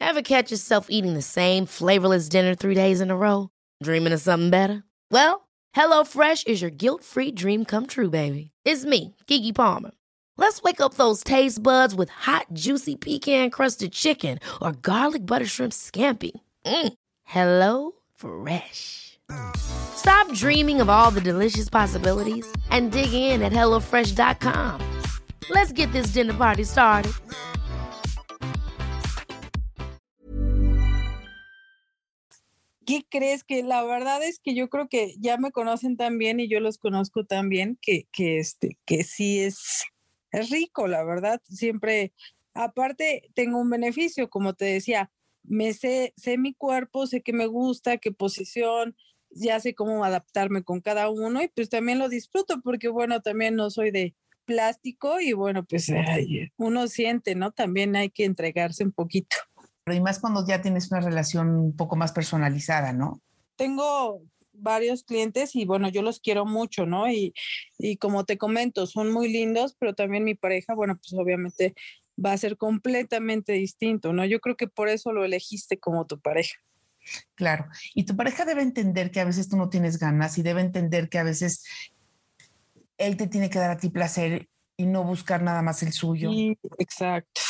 Ever 0.00 0.22
catch 0.22 0.50
yourself 0.50 0.86
eating 0.88 1.12
the 1.12 1.20
same 1.20 1.66
flavorless 1.66 2.30
dinner 2.30 2.54
three 2.54 2.74
days 2.74 3.02
in 3.02 3.10
a 3.10 3.16
row? 3.16 3.50
Dreaming 3.82 4.14
of 4.14 4.22
something 4.22 4.48
better? 4.48 4.82
Well, 5.10 5.46
HelloFresh 5.76 6.46
is 6.46 6.62
your 6.62 6.70
guilt-free 6.70 7.32
dream 7.32 7.66
come 7.66 7.86
true, 7.86 8.08
baby. 8.08 8.50
It's 8.64 8.86
me, 8.86 9.14
Kiki 9.26 9.52
Palmer. 9.52 9.90
Let's 10.36 10.62
wake 10.62 10.80
up 10.80 10.94
those 10.94 11.24
taste 11.24 11.62
buds 11.62 11.94
with 11.94 12.10
hot, 12.10 12.46
juicy 12.52 12.96
pecan-crusted 12.96 13.92
chicken 13.92 14.38
or 14.60 14.72
garlic 14.72 15.24
butter 15.24 15.46
shrimp 15.46 15.72
scampi. 15.72 16.32
Mm. 16.66 16.92
Hello 17.24 17.92
Fresh. 18.14 19.18
Stop 19.56 20.32
dreaming 20.34 20.80
of 20.80 20.88
all 20.88 21.10
the 21.10 21.20
delicious 21.20 21.68
possibilities 21.68 22.46
and 22.70 22.92
dig 22.92 23.12
in 23.12 23.42
at 23.42 23.52
HelloFresh.com. 23.52 25.00
Let's 25.50 25.72
get 25.72 25.90
this 25.92 26.12
dinner 26.12 26.34
party 26.34 26.64
started. 26.64 27.12
¿Qué 32.84 33.06
crees 33.08 33.44
que 33.44 33.62
la 33.62 33.84
verdad 33.84 34.22
es 34.22 34.40
que 34.40 34.54
yo 34.54 34.68
creo 34.68 34.88
que 34.88 35.14
ya 35.18 35.36
me 35.38 35.52
conocen 35.52 35.96
tan 35.96 36.18
bien 36.18 36.40
y 36.40 36.48
yo 36.48 36.60
los 36.60 36.78
conozco 36.78 37.24
tan 37.24 37.48
bien 37.48 37.78
que, 37.80 38.08
que, 38.12 38.38
este, 38.38 38.76
que 38.84 39.04
sí 39.04 39.40
es, 39.40 39.84
es 40.32 40.50
rico, 40.50 40.88
la 40.88 41.04
verdad. 41.04 41.40
Siempre, 41.44 42.12
aparte, 42.54 43.30
tengo 43.34 43.58
un 43.58 43.70
beneficio, 43.70 44.28
como 44.30 44.54
te 44.54 44.64
decía, 44.64 45.10
me 45.44 45.72
sé, 45.72 46.14
sé 46.16 46.38
mi 46.38 46.54
cuerpo, 46.54 47.06
sé 47.06 47.22
que 47.22 47.32
me 47.32 47.46
gusta, 47.46 47.98
qué 47.98 48.12
posición, 48.12 48.96
ya 49.30 49.60
sé 49.60 49.74
cómo 49.74 50.04
adaptarme 50.04 50.62
con 50.62 50.80
cada 50.80 51.08
uno 51.10 51.42
y 51.42 51.48
pues 51.48 51.68
también 51.68 51.98
lo 51.98 52.08
disfruto 52.08 52.60
porque 52.62 52.88
bueno, 52.88 53.22
también 53.22 53.56
no 53.56 53.70
soy 53.70 53.90
de 53.90 54.14
plástico 54.44 55.20
y 55.20 55.32
bueno, 55.32 55.64
pues 55.64 55.90
uno 56.56 56.86
siente, 56.88 57.34
¿no? 57.34 57.52
También 57.52 57.96
hay 57.96 58.10
que 58.10 58.24
entregarse 58.24 58.84
un 58.84 58.92
poquito 58.92 59.36
y 59.90 60.00
más 60.00 60.20
cuando 60.20 60.46
ya 60.46 60.62
tienes 60.62 60.90
una 60.92 61.00
relación 61.00 61.48
un 61.48 61.76
poco 61.76 61.96
más 61.96 62.12
personalizada, 62.12 62.92
¿no? 62.92 63.20
Tengo 63.56 64.22
varios 64.62 65.04
clientes 65.04 65.54
y 65.54 65.64
bueno, 65.64 65.88
yo 65.88 66.02
los 66.02 66.20
quiero 66.20 66.46
mucho, 66.46 66.86
¿no? 66.86 67.10
Y, 67.10 67.34
y 67.78 67.96
como 67.96 68.24
te 68.24 68.38
comento, 68.38 68.86
son 68.86 69.12
muy 69.12 69.28
lindos, 69.28 69.76
pero 69.78 69.94
también 69.94 70.24
mi 70.24 70.34
pareja, 70.34 70.74
bueno, 70.74 70.96
pues 70.96 71.12
obviamente 71.14 71.74
va 72.22 72.32
a 72.32 72.38
ser 72.38 72.56
completamente 72.56 73.52
distinto, 73.52 74.12
¿no? 74.12 74.24
Yo 74.24 74.40
creo 74.40 74.56
que 74.56 74.68
por 74.68 74.88
eso 74.88 75.12
lo 75.12 75.24
elegiste 75.24 75.78
como 75.78 76.06
tu 76.06 76.20
pareja. 76.20 76.56
Claro, 77.34 77.66
y 77.94 78.04
tu 78.04 78.16
pareja 78.16 78.44
debe 78.44 78.62
entender 78.62 79.10
que 79.10 79.20
a 79.20 79.24
veces 79.24 79.48
tú 79.48 79.56
no 79.56 79.68
tienes 79.68 79.98
ganas 79.98 80.38
y 80.38 80.42
debe 80.42 80.60
entender 80.60 81.08
que 81.08 81.18
a 81.18 81.24
veces 81.24 81.64
él 82.96 83.16
te 83.16 83.26
tiene 83.26 83.50
que 83.50 83.58
dar 83.58 83.70
a 83.70 83.76
ti 83.76 83.88
placer 83.88 84.48
y 84.76 84.86
no 84.86 85.02
buscar 85.04 85.42
nada 85.42 85.62
más 85.62 85.82
el 85.82 85.92
suyo. 85.92 86.30
exacto. 86.78 87.40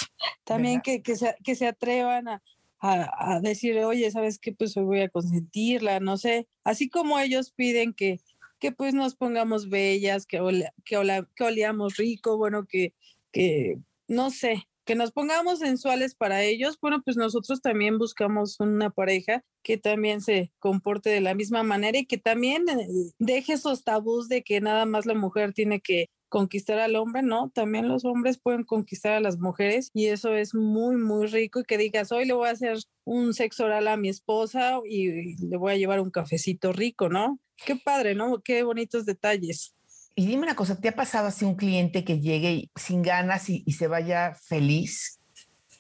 También 0.44 0.80
que, 0.80 1.02
que, 1.02 1.16
se, 1.16 1.36
que 1.44 1.54
se 1.54 1.66
atrevan 1.66 2.28
a, 2.28 2.42
a, 2.82 3.40
decir, 3.40 3.78
oye, 3.78 4.10
¿sabes 4.10 4.38
qué? 4.38 4.52
Pues 4.52 4.76
hoy 4.76 4.84
voy 4.84 5.00
a 5.00 5.08
consentirla, 5.08 6.00
no 6.00 6.18
sé. 6.18 6.48
Así 6.64 6.88
como 6.90 7.18
ellos 7.18 7.52
piden 7.52 7.94
que, 7.94 8.20
que 8.58 8.72
pues 8.72 8.92
nos 8.92 9.14
pongamos 9.14 9.68
bellas, 9.68 10.26
que, 10.26 10.38
que, 10.84 11.24
que 11.36 11.44
oleamos 11.44 11.96
rico, 11.96 12.36
bueno, 12.36 12.66
que, 12.66 12.92
que, 13.30 13.78
no 14.08 14.30
sé, 14.30 14.68
que 14.84 14.96
nos 14.96 15.12
pongamos 15.12 15.60
sensuales 15.60 16.16
para 16.16 16.42
ellos, 16.42 16.76
bueno, 16.80 17.02
pues 17.04 17.16
nosotros 17.16 17.60
también 17.62 17.98
buscamos 17.98 18.58
una 18.58 18.90
pareja 18.90 19.44
que 19.62 19.78
también 19.78 20.20
se 20.20 20.52
comporte 20.58 21.08
de 21.10 21.20
la 21.20 21.34
misma 21.34 21.62
manera 21.62 21.98
y 21.98 22.06
que 22.06 22.18
también 22.18 22.68
eh, 22.68 22.88
deje 23.18 23.52
esos 23.52 23.84
tabús 23.84 24.28
de 24.28 24.42
que 24.42 24.60
nada 24.60 24.86
más 24.86 25.06
la 25.06 25.14
mujer 25.14 25.52
tiene 25.52 25.80
que 25.80 26.10
conquistar 26.32 26.78
al 26.78 26.96
hombre, 26.96 27.20
no, 27.20 27.50
también 27.50 27.88
los 27.88 28.06
hombres 28.06 28.38
pueden 28.38 28.64
conquistar 28.64 29.12
a 29.12 29.20
las 29.20 29.38
mujeres 29.38 29.90
y 29.92 30.06
eso 30.06 30.34
es 30.34 30.54
muy, 30.54 30.96
muy 30.96 31.26
rico 31.26 31.60
y 31.60 31.64
que 31.64 31.76
digas, 31.76 32.10
hoy 32.10 32.24
le 32.24 32.32
voy 32.32 32.48
a 32.48 32.52
hacer 32.52 32.78
un 33.04 33.34
sexo 33.34 33.66
oral 33.66 33.86
a 33.86 33.98
mi 33.98 34.08
esposa 34.08 34.80
y 34.88 35.36
le 35.46 35.56
voy 35.58 35.74
a 35.74 35.76
llevar 35.76 36.00
un 36.00 36.10
cafecito 36.10 36.72
rico, 36.72 37.10
¿no? 37.10 37.38
Qué 37.66 37.76
padre, 37.76 38.14
¿no? 38.14 38.40
Qué 38.40 38.62
bonitos 38.62 39.04
detalles. 39.04 39.74
Y 40.14 40.24
dime 40.24 40.44
una 40.44 40.56
cosa, 40.56 40.80
¿te 40.80 40.88
ha 40.88 40.94
pasado 40.96 41.26
así 41.26 41.44
un 41.44 41.54
cliente 41.54 42.02
que 42.02 42.18
llegue 42.18 42.70
sin 42.76 43.02
ganas 43.02 43.50
y, 43.50 43.62
y 43.66 43.72
se 43.72 43.86
vaya 43.86 44.34
feliz? 44.34 45.20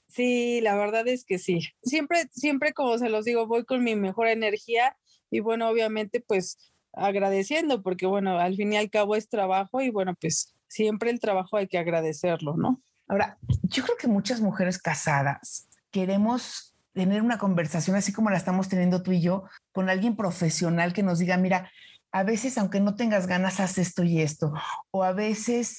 Sí, 0.08 0.60
la 0.60 0.76
verdad 0.76 1.08
es 1.08 1.24
que 1.24 1.38
sí. 1.38 1.60
Siempre, 1.82 2.28
siempre, 2.30 2.74
como 2.74 2.98
se 2.98 3.08
los 3.08 3.24
digo, 3.24 3.46
voy 3.46 3.64
con 3.64 3.82
mi 3.82 3.96
mejor 3.96 4.28
energía 4.28 4.98
y 5.30 5.40
bueno, 5.40 5.70
obviamente, 5.70 6.20
pues 6.20 6.58
agradeciendo, 6.92 7.82
porque 7.82 8.06
bueno, 8.06 8.38
al 8.38 8.56
fin 8.56 8.72
y 8.72 8.76
al 8.76 8.90
cabo 8.90 9.16
es 9.16 9.28
trabajo 9.28 9.80
y 9.80 9.90
bueno, 9.90 10.14
pues 10.20 10.54
siempre 10.68 11.10
el 11.10 11.20
trabajo 11.20 11.56
hay 11.56 11.68
que 11.68 11.78
agradecerlo, 11.78 12.56
¿no? 12.56 12.80
Ahora, 13.08 13.38
yo 13.64 13.82
creo 13.82 13.96
que 13.96 14.08
muchas 14.08 14.40
mujeres 14.40 14.78
casadas 14.78 15.68
queremos 15.90 16.74
tener 16.92 17.22
una 17.22 17.38
conversación 17.38 17.96
así 17.96 18.12
como 18.12 18.30
la 18.30 18.36
estamos 18.36 18.68
teniendo 18.68 19.02
tú 19.02 19.12
y 19.12 19.20
yo 19.20 19.44
con 19.72 19.90
alguien 19.90 20.16
profesional 20.16 20.92
que 20.92 21.02
nos 21.02 21.18
diga, 21.18 21.36
mira, 21.36 21.70
a 22.12 22.22
veces 22.22 22.58
aunque 22.58 22.80
no 22.80 22.94
tengas 22.94 23.26
ganas, 23.26 23.60
haz 23.60 23.78
esto 23.78 24.02
y 24.02 24.20
esto, 24.20 24.52
o 24.90 25.02
a 25.02 25.12
veces, 25.12 25.78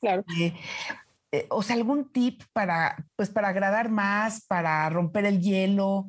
claro. 0.00 0.24
Este, 0.28 0.54
eh, 1.32 1.46
o 1.50 1.62
sea, 1.62 1.76
algún 1.76 2.12
tip 2.12 2.42
para, 2.52 3.04
pues, 3.16 3.28
para 3.28 3.48
agradar 3.48 3.90
más, 3.90 4.44
para 4.46 4.88
romper 4.88 5.24
el 5.24 5.40
hielo, 5.40 6.08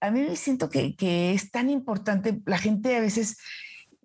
a 0.00 0.10
mí 0.10 0.22
me 0.22 0.36
siento 0.36 0.68
que, 0.68 0.94
que, 0.96 1.32
es 1.32 1.50
tan 1.50 1.70
importante, 1.70 2.40
la 2.46 2.58
gente 2.58 2.96
a 2.96 3.00
veces 3.00 3.38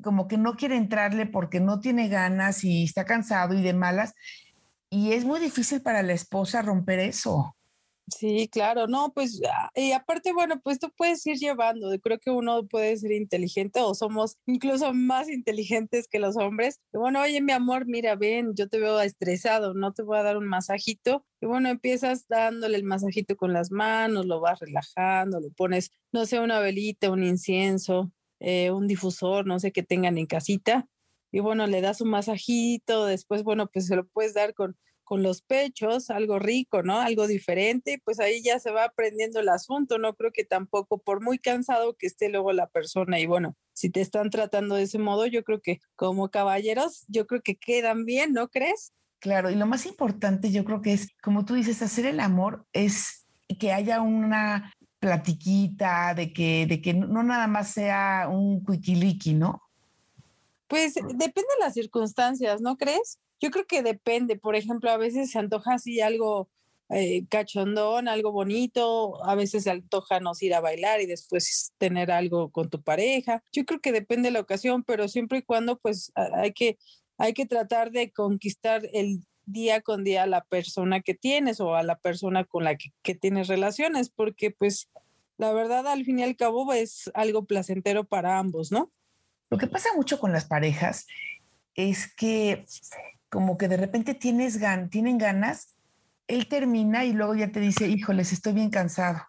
como 0.02 0.28
que 0.28 0.38
no 0.38 0.56
quiere 0.56 0.76
entrarle 0.76 1.26
porque 1.26 1.60
no 1.60 1.80
tiene 1.80 2.10
ganas 2.10 2.64
y 2.64 2.84
está 2.84 3.06
cansado 3.06 3.54
y 3.54 3.62
de 3.62 3.74
malas, 3.74 4.14
y 4.90 5.14
es 5.14 5.26
muy 5.26 5.40
difícil 5.40 5.82
para 5.82 6.04
la 6.04 6.14
esposa 6.14 6.62
romper 6.62 7.00
eso. 7.00 7.56
Sí, 8.10 8.50
claro, 8.50 8.86
no, 8.88 9.14
pues, 9.14 9.42
ah, 9.50 9.70
y 9.76 9.94
aparte, 9.94 10.34
bueno, 10.34 10.60
pues 10.62 10.78
tú 10.78 10.90
puedes 10.98 11.26
ir 11.26 11.38
llevando, 11.38 11.90
creo 12.02 12.20
que 12.20 12.32
uno 12.32 12.68
puede 12.68 12.98
ser 12.98 13.14
inteligente 13.14 13.80
o 13.80 13.96
somos 13.96 14.38
incluso 14.46 14.94
más 14.94 15.30
inteligentes 15.30 16.10
que 16.10 16.20
los 16.20 16.36
hombres. 16.36 16.82
Y 16.94 16.98
bueno, 16.98 17.22
oye, 17.22 17.42
mi 17.42 17.54
amor, 17.54 17.86
mira, 17.88 18.16
ven, 18.18 18.56
yo 18.56 18.68
te 18.68 18.78
veo 18.80 19.00
estresado, 19.00 19.74
no 19.74 19.94
te 19.94 20.04
voy 20.04 20.18
a 20.18 20.24
dar 20.24 20.36
un 20.38 20.48
masajito. 20.50 21.26
Y 21.40 21.46
bueno, 21.46 21.70
empiezas 21.70 22.28
dándole 22.28 22.76
el 22.78 22.84
masajito 22.84 23.38
con 23.38 23.54
las 23.54 23.72
manos, 23.72 24.26
lo 24.26 24.42
vas 24.42 24.60
relajando, 24.60 25.40
le 25.40 25.50
pones, 25.52 25.90
no 26.12 26.26
sé, 26.26 26.40
una 26.42 26.60
velita, 26.60 27.10
un 27.10 27.24
incienso, 27.24 28.12
eh, 28.42 28.72
un 28.72 28.86
difusor, 28.88 29.48
no 29.48 29.60
sé 29.60 29.72
qué 29.72 29.82
tengan 29.82 30.18
en 30.18 30.26
casita. 30.26 30.90
Y 31.32 31.40
bueno, 31.40 31.66
le 31.68 31.82
das 31.82 32.02
un 32.02 32.10
masajito, 32.10 33.06
después, 33.06 33.44
bueno, 33.44 33.68
pues 33.68 33.88
se 33.88 33.96
lo 33.96 34.06
puedes 34.08 34.34
dar 34.34 34.54
con 34.54 34.78
con 35.04 35.24
los 35.24 35.42
pechos, 35.42 36.10
algo 36.10 36.40
rico, 36.40 36.84
¿no? 36.84 37.00
Algo 37.00 37.28
diferente, 37.28 38.02
pues 38.04 38.20
ahí 38.20 38.42
ya 38.42 38.60
se 38.60 38.72
va 38.72 38.86
aprendiendo 38.86 39.40
el 39.40 39.50
asunto, 39.50 39.98
no 39.98 40.16
creo 40.16 40.32
que 40.32 40.46
tampoco 40.46 40.98
por 40.98 41.22
muy 41.22 41.40
cansado 41.40 41.96
que 41.96 42.08
esté 42.08 42.30
luego 42.30 42.52
la 42.54 42.68
persona 42.68 43.20
y 43.20 43.26
bueno, 43.26 43.56
si 43.74 43.90
te 43.90 44.02
están 44.02 44.30
tratando 44.30 44.76
de 44.76 44.84
ese 44.84 45.00
modo, 45.00 45.26
yo 45.26 45.44
creo 45.44 45.62
que 45.62 45.80
como 45.96 46.30
caballeros, 46.30 47.06
yo 47.08 47.28
creo 47.28 47.42
que 47.42 47.56
quedan 47.56 48.06
bien, 48.06 48.34
¿no 48.34 48.48
crees? 48.48 48.94
Claro, 49.20 49.50
y 49.50 49.56
lo 49.56 49.66
más 49.66 49.86
importante 49.86 50.52
yo 50.52 50.66
creo 50.66 50.82
que 50.82 50.94
es, 50.94 51.08
como 51.22 51.46
tú 51.46 51.54
dices, 51.54 51.82
hacer 51.82 52.06
el 52.06 52.20
amor 52.20 52.66
es 52.74 53.26
que 53.60 53.72
haya 53.72 54.02
una 54.02 54.74
platiquita, 55.00 56.14
de 56.14 56.32
que, 56.32 56.66
de 56.66 56.82
que 56.82 56.94
no 56.94 57.24
nada 57.24 57.48
más 57.48 57.72
sea 57.72 58.30
un 58.32 58.64
cuiquiliqui, 58.64 59.34
¿no? 59.34 59.62
Pues 60.68 60.94
depende 60.96 61.50
de 61.58 61.60
las 61.60 61.74
circunstancias, 61.74 62.62
¿no 62.62 62.78
crees? 62.78 63.20
Yo 63.44 63.52
creo 63.52 63.68
que 63.68 63.84
depende, 63.84 64.38
por 64.38 64.56
ejemplo, 64.56 64.90
a 64.90 64.96
veces 64.96 65.32
se 65.32 65.38
antoja 65.38 65.74
así 65.74 66.00
algo 66.00 66.50
eh, 66.88 67.26
cachondón, 67.28 68.08
algo 68.08 68.32
bonito, 68.32 69.22
a 69.26 69.36
veces 69.36 69.64
se 69.64 69.72
antoja 69.72 70.22
nos 70.22 70.42
ir 70.42 70.54
a 70.54 70.62
bailar 70.62 71.02
y 71.02 71.08
después 71.08 71.74
tener 71.78 72.10
algo 72.10 72.52
con 72.52 72.70
tu 72.70 72.82
pareja. 72.82 73.44
Yo 73.52 73.66
creo 73.66 73.82
que 73.82 73.92
depende 73.92 74.30
de 74.30 74.32
la 74.32 74.40
ocasión, 74.40 74.86
pero 74.86 75.10
siempre 75.10 75.40
y 75.40 75.42
cuando 75.42 75.78
pues 75.78 76.14
hay 76.16 76.54
que, 76.54 76.78
hay 77.18 77.34
que 77.34 77.46
tratar 77.46 77.92
de 77.92 78.14
conquistar 78.14 78.88
el 78.94 79.26
día 79.46 79.82
con 79.82 80.06
día 80.06 80.24
a 80.24 80.28
la 80.28 80.46
persona 80.46 81.02
que 81.02 81.14
tienes 81.14 81.60
o 81.60 81.76
a 81.76 81.84
la 81.84 81.98
persona 81.98 82.46
con 82.46 82.64
la 82.64 82.78
que, 82.78 82.94
que 83.02 83.14
tienes 83.14 83.50
relaciones, 83.50 84.10
porque 84.10 84.52
pues 84.52 84.90
la 85.38 85.52
verdad 85.52 85.86
al 85.86 86.06
fin 86.06 86.20
y 86.20 86.24
al 86.24 86.38
cabo 86.38 86.72
es 86.72 87.12
algo 87.14 87.44
placentero 87.44 88.06
para 88.06 88.40
ambos, 88.40 88.72
¿no? 88.72 88.90
Lo 89.50 89.58
que 89.58 89.68
pasa 89.68 89.90
mucho 89.98 90.18
con 90.18 90.32
las 90.32 90.46
parejas 90.46 91.08
es 91.76 92.14
que 92.16 92.66
como 93.34 93.58
que 93.58 93.68
de 93.68 93.78
repente 93.78 94.14
tienes 94.14 94.58
gan 94.60 94.92
tienen 94.92 95.18
ganas, 95.18 95.76
él 96.28 96.48
termina 96.48 97.04
y 97.04 97.14
luego 97.14 97.34
ya 97.34 97.52
te 97.52 97.60
dice, 97.60 97.88
híjoles, 97.88 98.32
estoy 98.32 98.54
bien 98.54 98.70
cansado. 98.70 99.24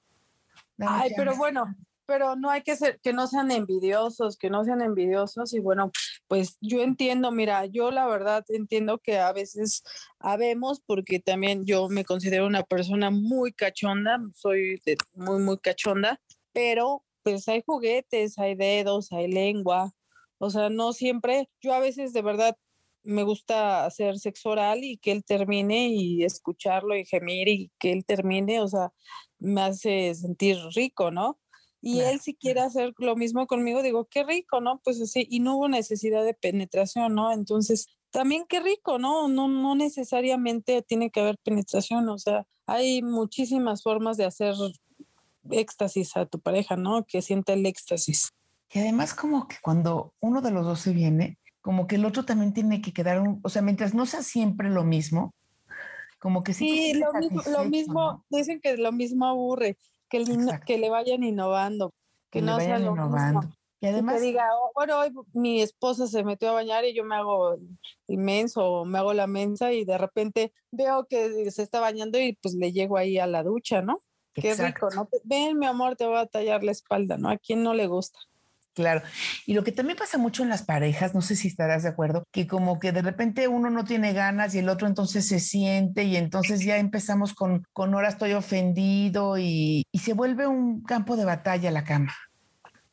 Ay, 0.76 1.12
pero 1.16 1.34
bueno, 1.36 1.74
pero 2.04 2.36
no 2.36 2.50
hay 2.50 2.60
que 2.60 2.76
ser, 2.76 3.00
que 3.00 3.14
no 3.14 3.26
sean 3.26 3.50
envidiosos, 3.50 4.36
que 4.36 4.50
no 4.50 4.62
sean 4.62 4.82
envidiosos 4.82 5.54
y 5.54 5.60
bueno, 5.60 5.90
pues 6.28 6.58
yo 6.60 6.82
entiendo, 6.82 7.32
mira, 7.32 7.64
yo 7.64 7.90
la 7.90 8.06
verdad 8.06 8.44
entiendo 8.48 8.98
que 8.98 9.18
a 9.18 9.32
veces 9.32 9.82
habemos, 10.18 10.82
porque 10.84 11.18
también 11.18 11.64
yo 11.64 11.88
me 11.88 12.04
considero 12.04 12.46
una 12.46 12.62
persona 12.62 13.08
muy 13.08 13.54
cachonda, 13.54 14.20
soy 14.34 14.82
muy, 15.14 15.40
muy 15.40 15.56
cachonda, 15.56 16.20
pero 16.52 17.02
pues 17.22 17.48
hay 17.48 17.62
juguetes, 17.64 18.38
hay 18.38 18.54
dedos, 18.54 19.12
hay 19.12 19.32
lengua, 19.32 19.94
o 20.36 20.50
sea, 20.50 20.68
no 20.68 20.92
siempre, 20.92 21.48
yo 21.62 21.72
a 21.72 21.80
veces 21.80 22.12
de 22.12 22.20
verdad 22.20 22.54
me 23.04 23.22
gusta 23.22 23.84
hacer 23.84 24.18
sexo 24.18 24.50
oral 24.50 24.82
y 24.82 24.96
que 24.96 25.12
él 25.12 25.24
termine 25.24 25.88
y 25.88 26.24
escucharlo 26.24 26.96
y 26.96 27.04
gemir 27.04 27.48
y 27.48 27.70
que 27.78 27.92
él 27.92 28.04
termine, 28.04 28.60
o 28.60 28.68
sea, 28.68 28.92
me 29.38 29.60
hace 29.60 30.14
sentir 30.14 30.58
rico, 30.74 31.10
¿no? 31.10 31.38
Y 31.80 32.00
él 32.00 32.18
si 32.20 32.34
quiere 32.34 32.60
hacer 32.60 32.94
lo 32.96 33.14
mismo 33.14 33.46
conmigo, 33.46 33.82
digo, 33.82 34.06
qué 34.06 34.24
rico, 34.24 34.62
¿no? 34.62 34.80
Pues 34.82 35.00
así, 35.02 35.26
y 35.30 35.40
no 35.40 35.58
hubo 35.58 35.68
necesidad 35.68 36.24
de 36.24 36.32
penetración, 36.32 37.14
¿no? 37.14 37.30
Entonces, 37.30 37.88
también 38.10 38.46
qué 38.48 38.60
rico, 38.60 38.98
¿no? 38.98 39.28
No, 39.28 39.48
no 39.48 39.74
necesariamente 39.74 40.80
tiene 40.80 41.10
que 41.10 41.20
haber 41.20 41.36
penetración, 41.44 42.08
o 42.08 42.18
sea, 42.18 42.46
hay 42.66 43.02
muchísimas 43.02 43.82
formas 43.82 44.16
de 44.16 44.24
hacer 44.24 44.54
éxtasis 45.50 46.16
a 46.16 46.24
tu 46.24 46.40
pareja, 46.40 46.76
¿no? 46.76 47.04
Que 47.04 47.20
sienta 47.20 47.52
el 47.52 47.66
éxtasis. 47.66 48.32
Y 48.72 48.78
además 48.78 49.12
como 49.12 49.46
que 49.46 49.56
cuando 49.62 50.14
uno 50.20 50.40
de 50.40 50.50
los 50.50 50.64
dos 50.64 50.80
se 50.80 50.92
viene, 50.92 51.38
como 51.64 51.86
que 51.86 51.94
el 51.96 52.04
otro 52.04 52.26
también 52.26 52.52
tiene 52.52 52.82
que 52.82 52.92
quedar, 52.92 53.22
un, 53.22 53.40
o 53.42 53.48
sea, 53.48 53.62
mientras 53.62 53.94
no 53.94 54.04
sea 54.04 54.22
siempre 54.22 54.68
lo 54.68 54.84
mismo, 54.84 55.34
como 56.18 56.42
que 56.42 56.52
sí. 56.52 56.68
Sí, 56.68 57.00
lo 57.00 57.10
mismo, 57.14 57.40
lo 57.50 57.64
mismo 57.64 58.24
dicen 58.28 58.60
que 58.60 58.76
lo 58.76 58.92
mismo 58.92 59.26
aburre, 59.26 59.78
que, 60.10 60.18
el, 60.18 60.60
que 60.66 60.76
le 60.76 60.90
vayan 60.90 61.24
innovando, 61.24 61.94
que, 62.28 62.42
no 62.42 62.60
sea 62.60 62.78
lo 62.78 62.92
innovando. 62.92 63.40
Mismo. 63.40 63.56
Y 63.80 63.86
además. 63.86 64.16
que 64.16 64.20
diga, 64.20 64.46
oh, 64.52 64.72
bueno, 64.74 64.98
hoy 64.98 65.10
mi 65.32 65.62
esposa 65.62 66.06
se 66.06 66.22
metió 66.22 66.50
a 66.50 66.52
bañar 66.52 66.84
y 66.84 66.94
yo 66.94 67.02
me 67.02 67.16
hago 67.16 67.56
inmenso, 68.08 68.62
o 68.62 68.84
me 68.84 68.98
hago 68.98 69.14
la 69.14 69.26
mensa 69.26 69.72
y 69.72 69.86
de 69.86 69.96
repente 69.96 70.52
veo 70.70 71.06
que 71.06 71.50
se 71.50 71.62
está 71.62 71.80
bañando 71.80 72.20
y 72.20 72.34
pues 72.42 72.54
le 72.56 72.72
llego 72.72 72.98
ahí 72.98 73.16
a 73.18 73.26
la 73.26 73.42
ducha, 73.42 73.80
¿no? 73.80 74.00
Qué 74.34 74.52
rico, 74.54 74.90
¿no? 74.94 75.08
Ven, 75.22 75.58
mi 75.58 75.64
amor, 75.64 75.96
te 75.96 76.04
voy 76.04 76.18
a 76.18 76.26
tallar 76.26 76.62
la 76.62 76.72
espalda, 76.72 77.16
¿no? 77.16 77.30
¿A 77.30 77.38
quién 77.38 77.62
no 77.62 77.72
le 77.72 77.86
gusta? 77.86 78.18
Claro. 78.74 79.02
Y 79.46 79.54
lo 79.54 79.62
que 79.62 79.70
también 79.70 79.96
pasa 79.96 80.18
mucho 80.18 80.42
en 80.42 80.48
las 80.48 80.64
parejas, 80.64 81.14
no 81.14 81.22
sé 81.22 81.36
si 81.36 81.46
estarás 81.46 81.84
de 81.84 81.88
acuerdo, 81.90 82.24
que 82.32 82.46
como 82.48 82.80
que 82.80 82.90
de 82.90 83.02
repente 83.02 83.46
uno 83.46 83.70
no 83.70 83.84
tiene 83.84 84.12
ganas 84.12 84.54
y 84.54 84.58
el 84.58 84.68
otro 84.68 84.88
entonces 84.88 85.28
se 85.28 85.38
siente 85.38 86.04
y 86.04 86.16
entonces 86.16 86.64
ya 86.64 86.76
empezamos 86.78 87.34
con, 87.34 87.64
con 87.72 87.94
ahora 87.94 88.08
estoy 88.08 88.32
ofendido 88.32 89.38
y, 89.38 89.86
y 89.92 89.98
se 90.00 90.12
vuelve 90.12 90.48
un 90.48 90.82
campo 90.82 91.16
de 91.16 91.24
batalla 91.24 91.70
la 91.70 91.84
cama. 91.84 92.14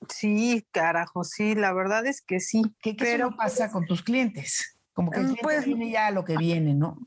Sí, 0.07 0.65
carajo, 0.71 1.23
sí, 1.23 1.55
la 1.55 1.73
verdad 1.73 2.05
es 2.05 2.21
que 2.21 2.39
sí. 2.39 2.61
¿Qué, 2.81 2.95
qué 2.95 3.03
pero 3.03 3.35
pasa 3.35 3.65
pues 3.65 3.71
con 3.71 3.85
tus 3.85 4.03
clientes? 4.03 4.79
Como 4.93 5.09
que 5.09 5.19
el 5.19 5.35
pues, 5.41 5.65
viene 5.65 5.89
ya 5.89 6.07
a 6.07 6.11
lo 6.11 6.25
que 6.25 6.37
viene, 6.37 6.73
¿no? 6.73 6.97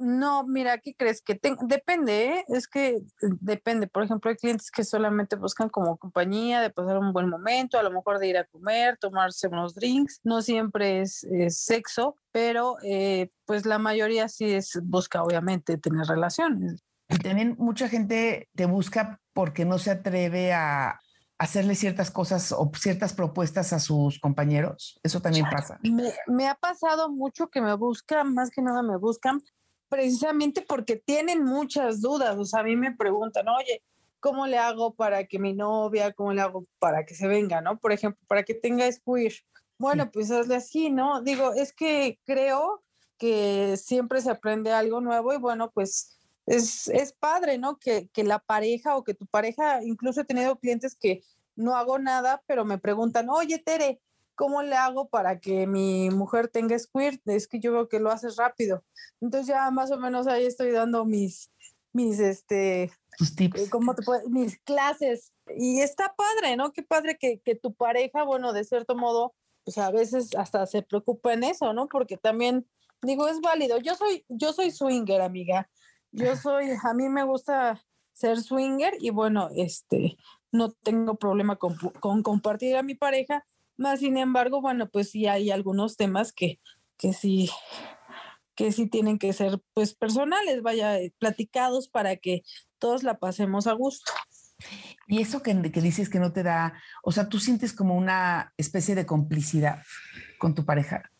No, 0.00 0.46
mira, 0.46 0.78
¿qué 0.78 0.94
crees? 0.94 1.20
Que 1.20 1.38
depende, 1.62 2.24
¿eh? 2.24 2.44
es 2.48 2.66
que 2.66 2.88
eh, 2.88 3.02
depende. 3.40 3.86
Por 3.86 4.02
ejemplo, 4.02 4.30
hay 4.30 4.36
clientes 4.36 4.70
que 4.70 4.82
solamente 4.82 5.36
buscan 5.36 5.68
como 5.68 5.98
compañía, 5.98 6.62
de 6.62 6.70
pasar 6.70 6.96
un 6.96 7.12
buen 7.12 7.28
momento, 7.28 7.78
a 7.78 7.82
lo 7.82 7.90
mejor 7.90 8.18
de 8.18 8.28
ir 8.28 8.38
a 8.38 8.44
comer, 8.44 8.96
tomarse 8.96 9.48
unos 9.48 9.74
drinks. 9.74 10.20
No 10.24 10.40
siempre 10.40 11.02
es, 11.02 11.26
sexo, 11.48 12.16
pero 12.32 12.76
eh, 12.82 13.28
pues 13.44 13.66
la 13.66 13.78
mayoría 13.78 14.28
sí 14.28 14.50
es 14.50 14.80
busca, 14.82 15.22
obviamente, 15.22 15.76
tener 15.76 16.06
relaciones. 16.06 16.82
Y 17.10 17.18
también 17.18 17.56
mucha 17.58 17.88
gente 17.88 18.48
te 18.54 18.64
busca 18.64 19.20
porque 19.34 19.66
no 19.66 19.78
se 19.78 19.90
atreve 19.90 20.54
a 20.54 20.98
hacerle 21.38 21.74
ciertas 21.74 22.10
cosas 22.10 22.52
o 22.52 22.70
ciertas 22.74 23.12
propuestas 23.12 23.74
a 23.74 23.80
sus 23.80 24.18
compañeros. 24.18 24.98
Eso 25.02 25.20
también 25.20 25.46
pasa. 25.50 25.78
Me, 25.82 26.12
me, 26.26 26.48
ha 26.48 26.54
pasado 26.54 27.10
mucho 27.10 27.48
que 27.48 27.60
me 27.60 27.74
buscan, 27.74 28.32
más 28.32 28.50
que 28.50 28.62
nada 28.62 28.82
me 28.82 28.96
buscan 28.96 29.42
precisamente 29.90 30.62
porque 30.62 30.96
tienen 30.96 31.44
muchas 31.44 32.00
dudas. 32.00 32.38
O 32.38 32.46
sea, 32.46 32.60
a 32.60 32.62
mí 32.62 32.76
me 32.76 32.94
preguntan, 32.94 33.46
oye, 33.48 33.82
¿cómo 34.20 34.46
le 34.46 34.56
hago 34.56 34.94
para 34.94 35.26
que 35.26 35.38
mi 35.38 35.52
novia, 35.52 36.12
cómo 36.14 36.32
le 36.32 36.40
hago 36.40 36.64
para 36.78 37.04
que 37.04 37.14
se 37.14 37.26
venga, 37.26 37.60
¿no? 37.60 37.78
Por 37.78 37.92
ejemplo, 37.92 38.18
para 38.26 38.44
que 38.44 38.54
tenga 38.54 38.90
squir. 38.90 39.34
Bueno, 39.78 40.10
pues 40.10 40.30
hazle 40.30 40.56
así, 40.56 40.90
¿no? 40.90 41.22
Digo, 41.22 41.52
es 41.54 41.72
que 41.72 42.18
creo 42.24 42.82
que 43.18 43.76
siempre 43.76 44.20
se 44.20 44.30
aprende 44.30 44.72
algo 44.72 45.00
nuevo 45.00 45.34
y 45.34 45.38
bueno, 45.38 45.70
pues 45.72 46.18
es, 46.46 46.88
es 46.88 47.12
padre, 47.12 47.58
¿no? 47.58 47.78
Que, 47.78 48.08
que 48.12 48.22
la 48.24 48.38
pareja 48.38 48.96
o 48.96 49.04
que 49.04 49.14
tu 49.14 49.26
pareja, 49.26 49.82
incluso 49.82 50.20
he 50.20 50.24
tenido 50.24 50.58
clientes 50.58 50.94
que 50.94 51.22
no 51.56 51.76
hago 51.76 51.98
nada, 51.98 52.42
pero 52.46 52.64
me 52.64 52.78
preguntan, 52.78 53.28
oye, 53.28 53.58
Tere, 53.58 54.00
¿cómo 54.40 54.62
le 54.62 54.74
hago 54.74 55.06
para 55.06 55.38
que 55.38 55.66
mi 55.66 56.08
mujer 56.08 56.48
tenga 56.48 56.78
squirt? 56.78 57.20
Es 57.28 57.46
que 57.46 57.60
yo 57.60 57.72
veo 57.72 57.90
que 57.90 58.00
lo 58.00 58.10
haces 58.10 58.36
rápido. 58.36 58.82
Entonces 59.20 59.48
ya 59.48 59.70
más 59.70 59.90
o 59.90 59.98
menos 59.98 60.26
ahí 60.26 60.46
estoy 60.46 60.70
dando 60.70 61.04
mis, 61.04 61.50
mis, 61.92 62.18
este, 62.20 62.90
tips. 63.36 63.60
Eh, 63.60 63.68
¿cómo 63.70 63.94
te 63.94 64.02
mis 64.30 64.58
clases. 64.60 65.34
Y 65.54 65.82
está 65.82 66.14
padre, 66.16 66.56
¿no? 66.56 66.72
Qué 66.72 66.82
padre 66.82 67.18
que, 67.20 67.40
que 67.40 67.54
tu 67.54 67.74
pareja, 67.74 68.22
bueno, 68.22 68.54
de 68.54 68.64
cierto 68.64 68.96
modo, 68.96 69.34
pues 69.62 69.76
a 69.76 69.90
veces 69.90 70.34
hasta 70.34 70.64
se 70.64 70.80
preocupa 70.80 71.34
en 71.34 71.44
eso, 71.44 71.74
¿no? 71.74 71.86
Porque 71.86 72.16
también, 72.16 72.66
digo, 73.02 73.28
es 73.28 73.42
válido. 73.42 73.76
Yo 73.76 73.94
soy, 73.94 74.24
yo 74.30 74.54
soy 74.54 74.70
swinger, 74.70 75.20
amiga. 75.20 75.68
Yo 76.12 76.34
soy, 76.34 76.70
a 76.82 76.94
mí 76.94 77.10
me 77.10 77.24
gusta 77.24 77.84
ser 78.14 78.40
swinger 78.40 78.94
y 79.00 79.10
bueno, 79.10 79.50
este, 79.54 80.16
no 80.50 80.72
tengo 80.72 81.16
problema 81.16 81.56
con, 81.56 81.76
con 81.76 82.22
compartir 82.22 82.78
a 82.78 82.82
mi 82.82 82.94
pareja, 82.94 83.46
más 83.80 84.00
sin 84.00 84.16
embargo, 84.16 84.60
bueno, 84.60 84.88
pues 84.88 85.10
sí 85.10 85.26
hay 85.26 85.50
algunos 85.50 85.96
temas 85.96 86.32
que, 86.32 86.60
que 86.96 87.12
sí 87.12 87.50
que 88.60 88.72
sí 88.72 88.86
tienen 88.86 89.18
que 89.18 89.32
ser 89.32 89.58
pues 89.72 89.94
personales, 89.94 90.60
vaya, 90.60 90.98
eh, 90.98 91.14
platicados 91.18 91.88
para 91.88 92.16
que 92.16 92.42
todos 92.78 93.02
la 93.04 93.18
pasemos 93.18 93.66
a 93.66 93.72
gusto. 93.72 94.12
Y 95.06 95.22
eso 95.22 95.42
que, 95.42 95.72
que, 95.72 95.80
dices 95.80 96.10
que 96.10 96.18
no 96.18 96.34
te 96.34 96.42
da, 96.42 96.74
o 97.02 97.10
sea, 97.10 97.30
tú 97.30 97.40
sientes 97.40 97.72
como 97.72 97.96
una 97.96 98.52
especie 98.58 98.94
de 98.94 99.06
complicidad 99.06 99.82
con 100.38 100.54
tu 100.54 100.66
pareja. 100.66 101.10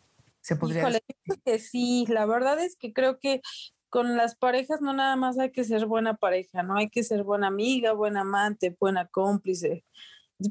Se 0.42 0.56
podría 0.56 0.84
decir? 0.84 1.02
que 1.42 1.58
sí, 1.58 2.04
la 2.08 2.26
verdad 2.26 2.62
es 2.62 2.76
que 2.76 2.92
creo 2.92 3.18
que 3.18 3.40
con 3.88 4.18
las 4.18 4.36
parejas 4.36 4.82
no 4.82 4.92
nada 4.92 5.16
más 5.16 5.38
hay 5.38 5.50
que 5.50 5.64
ser 5.64 5.86
buena 5.86 6.14
pareja, 6.14 6.62
no 6.62 6.76
hay 6.76 6.90
que 6.90 7.02
ser 7.02 7.24
buena 7.24 7.46
amiga, 7.46 7.92
buena 7.92 8.20
amante, 8.20 8.76
buena 8.78 9.06
cómplice. 9.06 9.84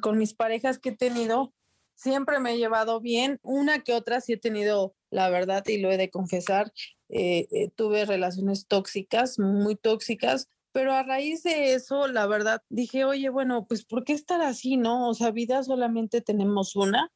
Con 0.01 0.17
mis 0.17 0.33
parejas 0.33 0.79
que 0.79 0.89
he 0.89 0.95
tenido, 0.95 1.53
siempre 1.99 2.39
me 2.39 2.53
he 2.53 2.57
llevado 2.57 3.01
bien. 3.01 3.39
Una 3.43 3.79
que 3.79 3.93
otra 3.93 4.21
sí 4.21 4.33
he 4.33 4.37
tenido, 4.37 4.95
la 5.11 5.29
verdad, 5.29 5.63
y 5.67 5.79
lo 5.79 5.91
he 5.91 5.97
de 5.97 6.09
confesar, 6.09 6.71
eh, 7.09 7.47
eh, 7.51 7.69
tuve 7.75 8.05
relaciones 8.05 8.67
tóxicas, 8.67 9.37
muy 9.37 9.75
tóxicas, 9.75 10.49
pero 10.71 10.93
a 10.93 11.03
raíz 11.03 11.43
de 11.43 11.73
eso, 11.73 12.07
la 12.07 12.25
verdad, 12.25 12.61
dije, 12.69 13.03
oye, 13.03 13.29
bueno, 13.29 13.65
pues 13.67 13.83
¿por 13.83 14.05
qué 14.05 14.13
estar 14.13 14.41
así, 14.41 14.77
no? 14.77 15.09
O 15.09 15.13
sea, 15.13 15.31
vida 15.31 15.61
solamente 15.63 16.21
tenemos 16.21 16.75
una. 16.75 17.11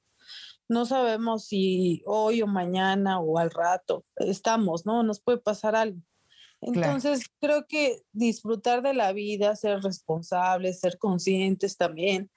No 0.68 0.86
sabemos 0.86 1.46
si 1.46 2.02
hoy 2.06 2.42
o 2.42 2.48
mañana 2.48 3.20
o 3.20 3.38
al 3.38 3.52
rato 3.52 4.06
estamos, 4.16 4.86
¿no? 4.86 5.04
Nos 5.04 5.22
puede 5.22 5.38
pasar 5.38 5.75
algo. 5.75 6.00
Entonces, 6.62 7.25
creo 7.40 7.68
que 7.68 8.02
disfrutar 8.13 8.82
de 8.82 8.94
la 8.94 9.12
vida, 9.12 9.56
ser 9.56 9.82
responsables, 9.82 10.80
ser 10.80 10.98
conscientes 10.98 11.75
también, 11.75 12.32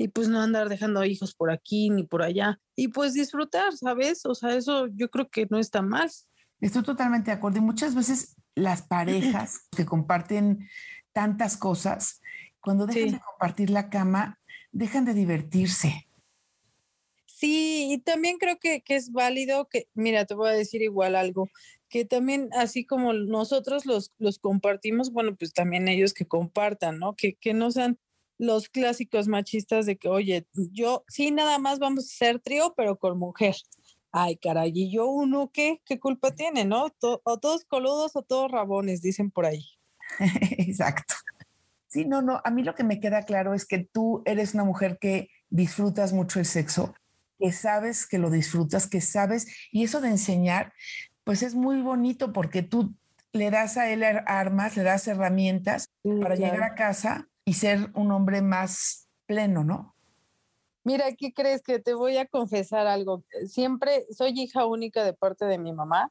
y 0.00 0.08
pues 0.08 0.30
no 0.30 0.40
andar 0.40 0.70
dejando 0.70 1.04
hijos 1.04 1.34
por 1.34 1.50
aquí 1.50 1.90
ni 1.90 2.04
por 2.04 2.22
allá, 2.22 2.58
y 2.74 2.88
pues 2.88 3.12
disfrutar, 3.12 3.76
¿sabes? 3.76 4.24
O 4.24 4.34
sea, 4.34 4.54
eso 4.54 4.86
yo 4.94 5.10
creo 5.10 5.28
que 5.28 5.46
no 5.50 5.58
está 5.58 5.82
mal. 5.82 6.10
Estoy 6.58 6.82
totalmente 6.82 7.30
de 7.30 7.36
acuerdo. 7.36 7.58
Y 7.58 7.60
muchas 7.60 7.94
veces 7.94 8.34
las 8.54 8.80
parejas 8.80 9.68
que 9.76 9.84
comparten 9.84 10.66
tantas 11.12 11.58
cosas, 11.58 12.22
cuando 12.60 12.86
dejan 12.86 13.12
de 13.12 13.20
compartir 13.20 13.68
la 13.68 13.90
cama, 13.90 14.40
dejan 14.72 15.04
de 15.04 15.12
divertirse. 15.12 16.08
Sí, 17.26 17.92
y 17.92 17.98
también 17.98 18.38
creo 18.38 18.58
que, 18.58 18.80
que, 18.80 18.96
es 18.96 19.12
válido 19.12 19.68
que, 19.68 19.86
mira, 19.92 20.24
te 20.24 20.32
voy 20.32 20.48
a 20.48 20.52
decir 20.52 20.80
igual 20.80 21.14
algo, 21.14 21.50
que 21.90 22.06
también 22.06 22.48
así 22.54 22.86
como 22.86 23.12
nosotros 23.12 23.84
los, 23.84 24.12
los 24.16 24.38
compartimos, 24.38 25.12
bueno, 25.12 25.36
pues 25.36 25.52
también 25.52 25.88
ellos 25.88 26.14
que 26.14 26.26
compartan, 26.26 26.98
¿no? 26.98 27.16
Que, 27.16 27.34
que 27.34 27.52
no 27.52 27.70
sean 27.70 27.98
los 28.40 28.70
clásicos 28.70 29.28
machistas 29.28 29.84
de 29.84 29.98
que, 29.98 30.08
oye, 30.08 30.46
yo 30.72 31.04
sí, 31.08 31.30
nada 31.30 31.58
más 31.58 31.78
vamos 31.78 32.06
a 32.06 32.16
ser 32.16 32.40
trío, 32.40 32.72
pero 32.74 32.98
con 32.98 33.18
mujer. 33.18 33.54
Ay, 34.12 34.38
caray, 34.38 34.72
¿y 34.74 34.90
yo 34.90 35.08
uno 35.08 35.50
qué? 35.52 35.82
¿Qué 35.84 36.00
culpa 36.00 36.34
tiene, 36.34 36.64
no? 36.64 36.86
o 37.00 37.38
todos 37.38 37.66
coludos 37.66 38.16
o 38.16 38.22
todos 38.22 38.50
rabones, 38.50 39.02
dicen 39.02 39.30
por 39.30 39.44
ahí. 39.44 39.66
Exacto. 40.58 41.14
Sí, 41.88 42.06
no, 42.06 42.22
no, 42.22 42.40
a 42.42 42.50
mí 42.50 42.62
lo 42.62 42.74
que 42.74 42.82
me 42.82 42.98
queda 42.98 43.24
claro 43.24 43.52
es 43.52 43.66
que 43.66 43.78
tú 43.78 44.22
eres 44.24 44.54
una 44.54 44.64
mujer 44.64 44.96
que 44.98 45.28
disfrutas 45.50 46.14
mucho 46.14 46.38
el 46.38 46.46
sexo, 46.46 46.94
que 47.38 47.52
sabes 47.52 48.06
que 48.06 48.18
lo 48.18 48.30
disfrutas, 48.30 48.88
que 48.88 49.02
sabes, 49.02 49.48
y 49.70 49.84
eso 49.84 50.00
de 50.00 50.08
enseñar, 50.08 50.72
pues 51.24 51.42
es 51.42 51.54
muy 51.54 51.82
bonito 51.82 52.32
porque 52.32 52.62
tú 52.62 52.94
le 53.32 53.50
das 53.50 53.76
a 53.76 53.90
él 53.90 54.02
armas, 54.02 54.78
le 54.78 54.82
das 54.82 55.06
herramientas 55.08 55.90
para 56.22 56.36
llegar 56.36 56.62
a 56.62 56.74
casa 56.74 57.29
y 57.44 57.54
ser 57.54 57.90
un 57.94 58.12
hombre 58.12 58.42
más 58.42 59.08
pleno, 59.26 59.64
¿no? 59.64 59.94
Mira, 60.82 61.12
¿qué 61.14 61.32
crees 61.32 61.62
que 61.62 61.78
te 61.78 61.94
voy 61.94 62.16
a 62.16 62.26
confesar 62.26 62.86
algo? 62.86 63.22
Siempre 63.46 64.06
soy 64.10 64.32
hija 64.34 64.64
única 64.66 65.04
de 65.04 65.12
parte 65.12 65.44
de 65.44 65.58
mi 65.58 65.72
mamá 65.72 66.10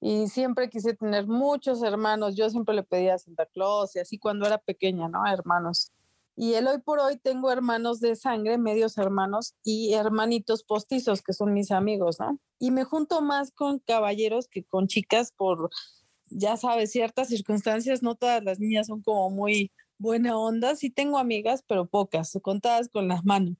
y 0.00 0.28
siempre 0.28 0.68
quise 0.68 0.94
tener 0.94 1.26
muchos 1.26 1.82
hermanos. 1.82 2.36
Yo 2.36 2.50
siempre 2.50 2.74
le 2.74 2.82
pedía 2.82 3.14
a 3.14 3.18
Santa 3.18 3.46
Claus 3.46 3.96
y 3.96 4.00
así 4.00 4.18
cuando 4.18 4.46
era 4.46 4.58
pequeña, 4.58 5.08
¿no? 5.08 5.26
Hermanos. 5.26 5.92
Y 6.36 6.54
el 6.54 6.66
hoy 6.66 6.78
por 6.78 6.98
hoy 6.98 7.18
tengo 7.18 7.50
hermanos 7.50 8.00
de 8.00 8.16
sangre, 8.16 8.58
medios 8.58 8.98
hermanos 8.98 9.54
y 9.64 9.94
hermanitos 9.94 10.64
postizos, 10.64 11.22
que 11.22 11.32
son 11.32 11.52
mis 11.52 11.70
amigos, 11.70 12.18
¿no? 12.20 12.38
Y 12.58 12.70
me 12.70 12.84
junto 12.84 13.22
más 13.22 13.50
con 13.52 13.78
caballeros 13.78 14.48
que 14.48 14.64
con 14.64 14.88
chicas 14.88 15.32
por, 15.36 15.70
ya 16.26 16.56
sabes, 16.56 16.90
ciertas 16.90 17.28
circunstancias. 17.28 18.02
No 18.02 18.14
todas 18.14 18.42
las 18.42 18.60
niñas 18.60 18.88
son 18.88 19.02
como 19.02 19.30
muy 19.30 19.70
buena 20.02 20.36
onda. 20.36 20.76
Sí 20.76 20.90
tengo 20.90 21.18
amigas, 21.18 21.64
pero 21.66 21.86
pocas, 21.86 22.38
contadas 22.42 22.88
con 22.88 23.08
las 23.08 23.24
manos. 23.24 23.56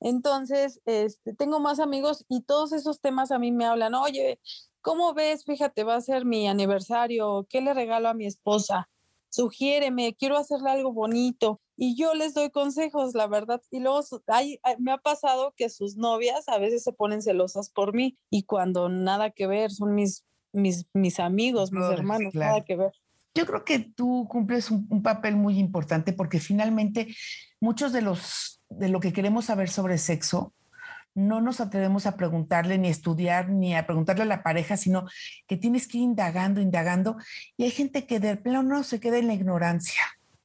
Entonces, 0.00 0.80
este, 0.84 1.32
tengo 1.34 1.60
más 1.60 1.78
amigos 1.78 2.24
y 2.28 2.42
todos 2.42 2.72
esos 2.72 3.00
temas 3.00 3.30
a 3.30 3.38
mí 3.38 3.52
me 3.52 3.66
hablan, 3.66 3.94
oye, 3.94 4.40
¿cómo 4.80 5.14
ves? 5.14 5.44
Fíjate, 5.44 5.84
va 5.84 5.94
a 5.94 6.00
ser 6.00 6.24
mi 6.24 6.48
aniversario, 6.48 7.46
¿qué 7.48 7.60
le 7.60 7.72
regalo 7.72 8.08
a 8.08 8.14
mi 8.14 8.26
esposa? 8.26 8.90
Sugiéreme, 9.28 10.14
quiero 10.14 10.36
hacerle 10.36 10.70
algo 10.70 10.92
bonito 10.92 11.60
y 11.76 11.94
yo 11.96 12.14
les 12.14 12.34
doy 12.34 12.50
consejos, 12.50 13.14
la 13.14 13.28
verdad. 13.28 13.62
Y 13.70 13.78
luego 13.78 14.00
hay, 14.26 14.58
me 14.78 14.90
ha 14.90 14.98
pasado 14.98 15.54
que 15.56 15.70
sus 15.70 15.96
novias 15.96 16.48
a 16.48 16.58
veces 16.58 16.82
se 16.82 16.92
ponen 16.92 17.22
celosas 17.22 17.70
por 17.70 17.94
mí 17.94 18.18
y 18.28 18.42
cuando 18.42 18.88
nada 18.88 19.30
que 19.30 19.46
ver, 19.46 19.70
son 19.70 19.94
mis, 19.94 20.24
mis, 20.52 20.86
mis 20.92 21.20
amigos, 21.20 21.70
mis 21.70 21.88
hermanos, 21.88 22.34
nada 22.34 22.64
que 22.64 22.76
ver. 22.76 22.92
Yo 23.34 23.46
creo 23.46 23.64
que 23.64 23.78
tú 23.78 24.26
cumples 24.28 24.70
un, 24.70 25.02
papel 25.02 25.36
muy 25.36 25.58
importante 25.58 26.12
porque 26.12 26.38
finalmente 26.38 27.14
muchos 27.60 27.92
de 27.92 28.02
los 28.02 28.60
de 28.68 28.88
lo 28.88 29.00
que 29.00 29.12
queremos 29.12 29.46
saber 29.46 29.68
sobre 29.68 29.98
sexo 29.98 30.54
no 31.14 31.40
nos 31.40 31.60
atrevemos 31.60 32.06
a 32.06 32.16
preguntarle 32.16 32.78
ni 32.78 32.88
a 32.88 32.90
estudiar 32.90 33.50
ni 33.50 33.74
a 33.74 33.86
preguntarle 33.86 34.22
a 34.22 34.26
la 34.26 34.42
pareja, 34.42 34.76
sino 34.76 35.06
que 35.46 35.56
tienes 35.56 35.86
que 35.86 35.98
ir 35.98 36.04
indagando, 36.04 36.60
indagando. 36.60 37.16
Y 37.56 37.64
hay 37.64 37.70
gente 37.70 38.06
que 38.06 38.18
de 38.18 38.36
plano 38.36 38.82
se 38.82 39.00
queda 39.00 39.18
en 39.18 39.26
la 39.26 39.34
ignorancia. 39.34 40.02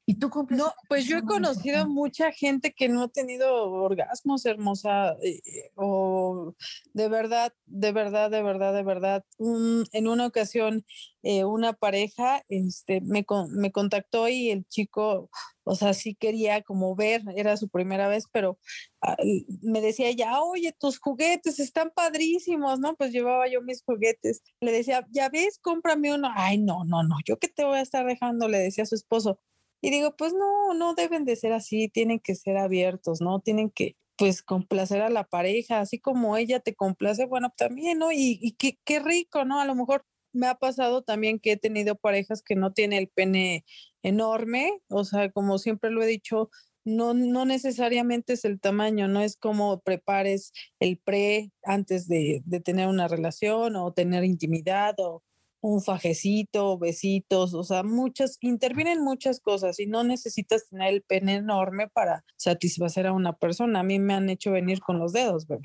Y 0.10 0.16
tú 0.20 0.30
cumples. 0.30 0.58
No, 0.58 0.74
pues 0.88 1.06
yo 1.06 1.18
he 1.18 1.24
conocido 1.24 1.86
mucha 1.86 2.32
gente 2.32 2.74
que 2.74 2.88
no 2.88 3.04
ha 3.04 3.08
tenido 3.10 3.70
orgasmos, 3.70 4.46
hermosa, 4.46 5.18
eh, 5.22 5.42
o 5.76 6.56
de 6.94 7.10
verdad, 7.10 7.54
de 7.66 7.92
verdad, 7.92 8.32
de 8.32 8.42
verdad, 8.42 8.74
de 8.74 8.84
verdad. 8.84 9.26
en 9.38 10.08
una 10.08 10.26
ocasión, 10.26 10.86
eh, 11.24 11.44
una 11.44 11.74
pareja 11.74 12.42
este, 12.48 13.02
me, 13.02 13.26
me 13.50 13.74
contactó 13.74 14.30
y 14.30 14.50
el 14.50 14.66
chico, 14.70 15.30
o 15.66 15.76
sea, 15.76 15.94
sí 15.94 16.16
quería 16.16 16.62
como 16.62 16.96
ver, 16.96 17.24
era 17.36 17.58
su 17.58 17.68
primera 17.68 18.08
vez, 18.08 18.28
pero 18.32 18.58
ah, 19.02 19.18
me 19.62 19.82
decía 19.82 20.10
ya, 20.12 20.42
oye, 20.42 20.74
tus 20.80 21.00
juguetes 21.00 21.60
están 21.60 21.92
padrísimos, 21.94 22.80
¿no? 22.80 22.96
Pues 22.96 23.12
llevaba 23.12 23.50
yo 23.50 23.62
mis 23.62 23.84
juguetes. 23.84 24.42
Le 24.62 24.72
decía, 24.72 25.06
ya 25.12 25.28
ves, 25.28 25.60
cómprame 25.62 26.14
uno. 26.14 26.30
Ay, 26.34 26.60
no, 26.60 26.86
no, 26.86 27.04
no, 27.04 27.18
yo 27.26 27.38
qué 27.40 27.50
te 27.50 27.66
voy 27.66 27.80
a 27.80 27.82
estar 27.82 28.06
dejando, 28.06 28.48
le 28.48 28.60
decía 28.60 28.86
a 28.86 28.88
su 28.88 28.96
esposo 28.96 29.42
y 29.82 29.92
digo, 29.92 30.16
pues 30.18 30.34
no, 30.34 30.74
no 30.74 30.94
deben 30.96 31.26
de 31.26 31.36
ser 31.36 31.54
así, 31.54 31.90
tienen 31.90 32.20
que 32.20 32.36
ser 32.36 32.58
abiertos, 32.58 33.22
¿no? 33.22 33.40
Tienen 33.40 33.70
que, 33.70 33.96
pues, 34.18 34.42
complacer 34.42 35.02
a 35.02 35.10
la 35.10 35.24
pareja, 35.24 35.80
así 35.80 36.00
como 36.00 36.38
ella 36.38 36.60
te 36.60 36.76
complace, 36.76 37.26
bueno, 37.26 37.54
también, 37.56 38.00
¿no? 38.00 38.12
Y, 38.12 38.56
qué, 38.58 38.80
qué 38.86 39.00
rico, 39.00 39.46
¿no? 39.46 39.60
A 39.62 39.66
lo 39.66 39.76
mejor 39.76 40.06
me 40.34 40.48
ha 40.48 40.56
pasado 40.56 41.04
también 41.04 41.40
que 41.40 41.54
he 41.54 41.58
tenido 41.58 41.96
parejas 41.96 42.42
que 42.44 42.56
no 42.56 42.74
tienen 42.74 43.00
el 43.00 43.08
pene 43.10 43.66
enorme, 44.04 44.82
o 44.90 45.04
sea, 45.04 45.32
como 45.32 45.58
siempre 45.60 45.92
lo 45.92 46.02
he 46.04 46.08
dicho, 46.08 46.50
no, 46.86 47.14
no 47.14 47.46
necesariamente 47.46 48.34
es 48.34 48.46
el 48.46 48.60
tamaño, 48.60 49.08
no 49.08 49.22
es 49.22 49.36
como 49.38 49.82
prepares 49.82 50.54
el 50.80 50.98
pre 50.98 51.52
antes 51.64 52.08
de, 52.08 52.42
de 52.46 52.62
tener 52.62 52.88
una 52.88 53.08
relación 53.08 53.76
o 53.76 53.92
tener 53.94 54.24
intimidad 54.24 54.96
o, 55.00 55.24
un 55.68 55.82
fajecito, 55.82 56.78
besitos, 56.78 57.54
o 57.54 57.64
sea, 57.64 57.84
muchas, 57.84 58.38
intervienen 58.42 59.04
muchas 59.04 59.40
cosas 59.40 59.80
y 59.80 59.86
no 59.86 60.04
necesitas 60.04 60.70
tener 60.70 60.94
el 60.94 61.02
pene 61.02 61.36
enorme 61.36 61.90
para 61.90 62.24
satisfacer 62.38 63.08
a 63.08 63.14
una 63.14 63.34
persona. 63.34 63.82
A 63.82 63.84
mí 63.84 64.00
me 64.00 64.14
han 64.14 64.30
hecho 64.30 64.52
venir 64.52 64.80
con 64.80 64.98
los 64.98 65.12
dedos, 65.12 65.48
bebé. 65.48 65.62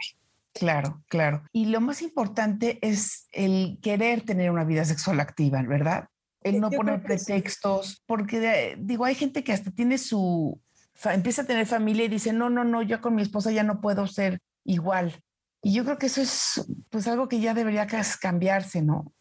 Claro, 0.55 1.03
claro. 1.09 1.45
Y 1.53 1.67
lo 1.67 1.81
más 1.81 2.03
importante 2.03 2.79
es 2.83 3.27
el 3.33 3.79
querer 3.81 4.23
tener 4.23 4.51
una 4.51 4.65
vida 4.65 4.85
sexual 4.85 5.21
activa, 5.21 5.63
¿verdad? 5.63 6.09
El 6.43 6.61
no 6.61 6.71
poner 6.71 7.03
pretextos, 7.03 8.03
porque 8.05 8.77
digo, 8.79 9.05
hay 9.05 9.15
gente 9.15 9.45
que 9.45 9.53
hasta 9.53 9.71
tiene 9.71 9.97
su, 9.97 10.61
empieza 11.05 11.43
a 11.43 11.47
tener 11.47 11.67
familia 11.67 12.05
y 12.05 12.09
dice, 12.09 12.33
no, 12.33 12.51
no, 12.51 12.65
no, 12.65 12.83
yo 12.83 13.01
con 13.01 13.15
mi 13.15 13.23
esposa 13.23 13.53
ya 13.53 13.63
no 13.63 13.81
puedo 13.81 14.07
ser 14.09 14.41
igual. 14.65 15.23
Y 15.63 15.73
yo 15.73 15.85
creo 15.85 15.97
que 15.97 16.07
eso 16.07 16.21
es 16.21 16.67
pues 16.91 17.07
algo 17.07 17.29
que 17.29 17.41
ya 17.41 17.55
debería 17.55 17.87
cambiarse, 18.21 18.83
¿no? 18.83 19.13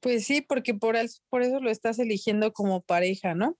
Pues 0.00 0.24
sí, 0.24 0.40
porque 0.40 0.74
por, 0.74 0.96
por 1.28 1.42
eso 1.42 1.60
lo 1.60 1.70
estás 1.70 1.98
eligiendo 1.98 2.52
como 2.52 2.80
pareja, 2.82 3.34
¿no? 3.34 3.56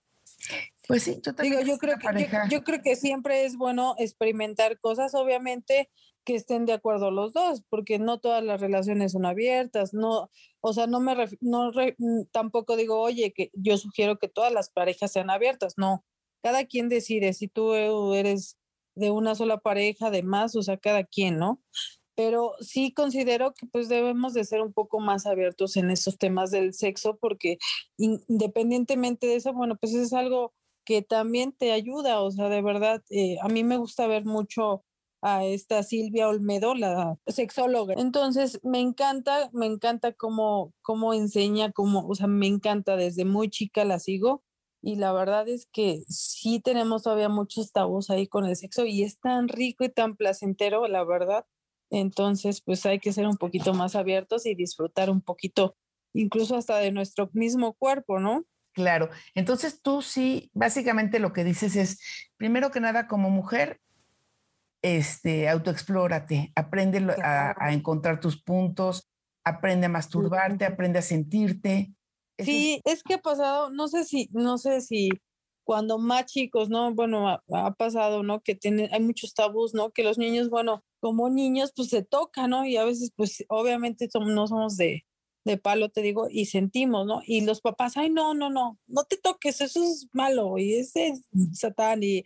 Pues 0.87 1.03
sí, 1.03 1.21
yo 1.23 1.33
Digo, 1.33 1.61
yo 1.61 1.77
creo, 1.77 1.97
que, 1.97 2.27
yo, 2.49 2.63
creo 2.63 2.81
que 2.81 2.95
siempre 2.95 3.45
es 3.45 3.55
bueno 3.55 3.95
experimentar 3.97 4.79
cosas, 4.79 5.13
obviamente 5.13 5.89
que 6.23 6.35
estén 6.35 6.65
de 6.65 6.73
acuerdo 6.73 7.11
los 7.11 7.33
dos, 7.33 7.63
porque 7.69 7.97
no 7.97 8.19
todas 8.19 8.43
las 8.43 8.61
relaciones 8.61 9.13
son 9.13 9.25
abiertas, 9.25 9.93
no, 9.93 10.29
o 10.59 10.73
sea, 10.73 10.87
no 10.87 10.99
me, 10.99 11.15
no 11.39 11.71
mm, 11.71 12.25
tampoco 12.31 12.75
digo, 12.75 12.99
oye, 12.99 13.33
que 13.33 13.49
yo 13.53 13.77
sugiero 13.77 14.19
que 14.19 14.27
todas 14.27 14.53
las 14.53 14.69
parejas 14.69 15.11
sean 15.11 15.29
abiertas, 15.29 15.75
no, 15.77 16.05
cada 16.43 16.65
quien 16.65 16.89
decide, 16.89 17.33
si 17.33 17.47
tú 17.47 17.73
eres 18.13 18.57
de 18.95 19.09
una 19.09 19.35
sola 19.35 19.57
pareja, 19.59 20.11
de 20.11 20.23
más, 20.23 20.55
o 20.55 20.61
sea, 20.61 20.77
cada 20.77 21.03
quien, 21.03 21.37
¿no? 21.37 21.61
Pero 22.15 22.53
sí 22.59 22.93
considero 22.93 23.53
que 23.53 23.65
pues 23.67 23.89
debemos 23.89 24.33
de 24.33 24.45
ser 24.45 24.61
un 24.61 24.73
poco 24.73 24.99
más 24.99 25.25
abiertos 25.25 25.77
en 25.77 25.91
estos 25.91 26.17
temas 26.17 26.51
del 26.51 26.73
sexo 26.73 27.17
porque 27.17 27.57
independientemente 27.97 29.27
de 29.27 29.35
eso, 29.35 29.53
bueno, 29.53 29.75
pues 29.77 29.93
es 29.93 30.13
algo 30.13 30.53
que 30.85 31.01
también 31.01 31.53
te 31.53 31.71
ayuda, 31.71 32.21
o 32.21 32.31
sea, 32.31 32.49
de 32.49 32.61
verdad, 32.61 33.03
eh, 33.09 33.37
a 33.41 33.47
mí 33.49 33.63
me 33.63 33.77
gusta 33.77 34.07
ver 34.07 34.25
mucho 34.25 34.83
a 35.21 35.45
esta 35.45 35.83
Silvia 35.83 36.27
Olmedo, 36.27 36.73
la 36.75 37.17
sexóloga. 37.27 37.93
Entonces, 37.97 38.59
me 38.63 38.79
encanta, 38.79 39.49
me 39.53 39.67
encanta 39.67 40.13
cómo, 40.13 40.73
cómo 40.81 41.13
enseña, 41.13 41.71
cómo, 41.71 42.07
o 42.07 42.15
sea, 42.15 42.27
me 42.27 42.47
encanta, 42.47 42.95
desde 42.95 43.25
muy 43.25 43.49
chica 43.49 43.85
la 43.85 43.99
sigo 43.99 44.43
y 44.81 44.95
la 44.95 45.13
verdad 45.13 45.47
es 45.47 45.67
que 45.67 46.03
sí 46.07 46.59
tenemos 46.59 47.03
todavía 47.03 47.29
muchos 47.29 47.71
tabús 47.71 48.09
ahí 48.09 48.27
con 48.27 48.45
el 48.45 48.55
sexo 48.55 48.85
y 48.85 49.03
es 49.03 49.19
tan 49.19 49.47
rico 49.47 49.83
y 49.83 49.89
tan 49.89 50.15
placentero, 50.15 50.87
la 50.87 51.03
verdad, 51.03 51.45
entonces, 51.91 52.61
pues 52.61 52.85
hay 52.85 52.99
que 52.99 53.11
ser 53.11 53.27
un 53.27 53.37
poquito 53.37 53.73
más 53.73 53.95
abiertos 53.95 54.45
y 54.45 54.55
disfrutar 54.55 55.09
un 55.09 55.21
poquito, 55.21 55.75
incluso 56.13 56.55
hasta 56.55 56.77
de 56.77 56.91
nuestro 56.91 57.29
mismo 57.33 57.73
cuerpo, 57.73 58.19
¿no? 58.19 58.45
Claro. 58.73 59.09
Entonces 59.35 59.81
tú 59.81 60.01
sí, 60.01 60.49
básicamente 60.53 61.19
lo 61.19 61.33
que 61.33 61.43
dices 61.43 61.75
es, 61.75 61.99
primero 62.37 62.71
que 62.71 62.79
nada, 62.79 63.07
como 63.07 63.29
mujer, 63.29 63.81
este, 64.81 65.49
autoexplórate, 65.49 66.53
aprende 66.55 66.99
a, 67.21 67.73
encontrar 67.73 68.21
tus 68.21 68.41
puntos, 68.41 69.09
aprende 69.43 69.87
a 69.87 69.89
masturbarte, 69.89 70.65
aprende 70.65 70.99
a 70.99 71.03
sentirte. 71.03 71.93
sí, 72.39 72.81
es... 72.85 73.03
que 73.03 73.15
ha 73.15 73.21
pasado, 73.21 73.69
no 73.69 73.89
sé 73.89 74.05
si, 74.05 74.29
no 74.31 74.57
sé 74.57 74.79
si 74.79 75.09
cuando 75.71 75.97
más 75.99 76.25
chicos, 76.25 76.69
¿no? 76.69 76.93
Bueno, 76.93 77.29
ha, 77.29 77.41
ha 77.53 77.73
pasado, 77.75 78.23
¿no? 78.23 78.41
Que 78.41 78.55
tienen, 78.55 78.93
hay 78.93 78.99
muchos 78.99 79.33
tabús, 79.33 79.73
¿no? 79.73 79.91
Que 79.91 80.03
los 80.03 80.17
niños, 80.17 80.49
bueno, 80.49 80.83
como 80.99 81.29
niños, 81.29 81.71
pues 81.73 81.87
se 81.87 82.03
toca, 82.03 82.49
¿no? 82.49 82.65
Y 82.65 82.75
a 82.75 82.83
veces, 82.83 83.13
pues 83.15 83.45
obviamente 83.47 84.09
somos, 84.11 84.31
no 84.31 84.47
somos 84.47 84.75
de, 84.75 85.05
de 85.45 85.57
palo, 85.57 85.87
te 85.87 86.01
digo, 86.01 86.27
y 86.29 86.47
sentimos, 86.47 87.07
¿no? 87.07 87.21
Y 87.25 87.45
los 87.45 87.61
papás, 87.61 87.95
ay, 87.95 88.09
no, 88.09 88.33
no, 88.33 88.49
no, 88.49 88.79
no 88.85 89.03
te 89.05 89.15
toques, 89.15 89.61
eso 89.61 89.81
es 89.81 90.09
malo, 90.11 90.57
y 90.57 90.73
ese 90.73 91.13
satán, 91.53 92.03
y, 92.03 92.25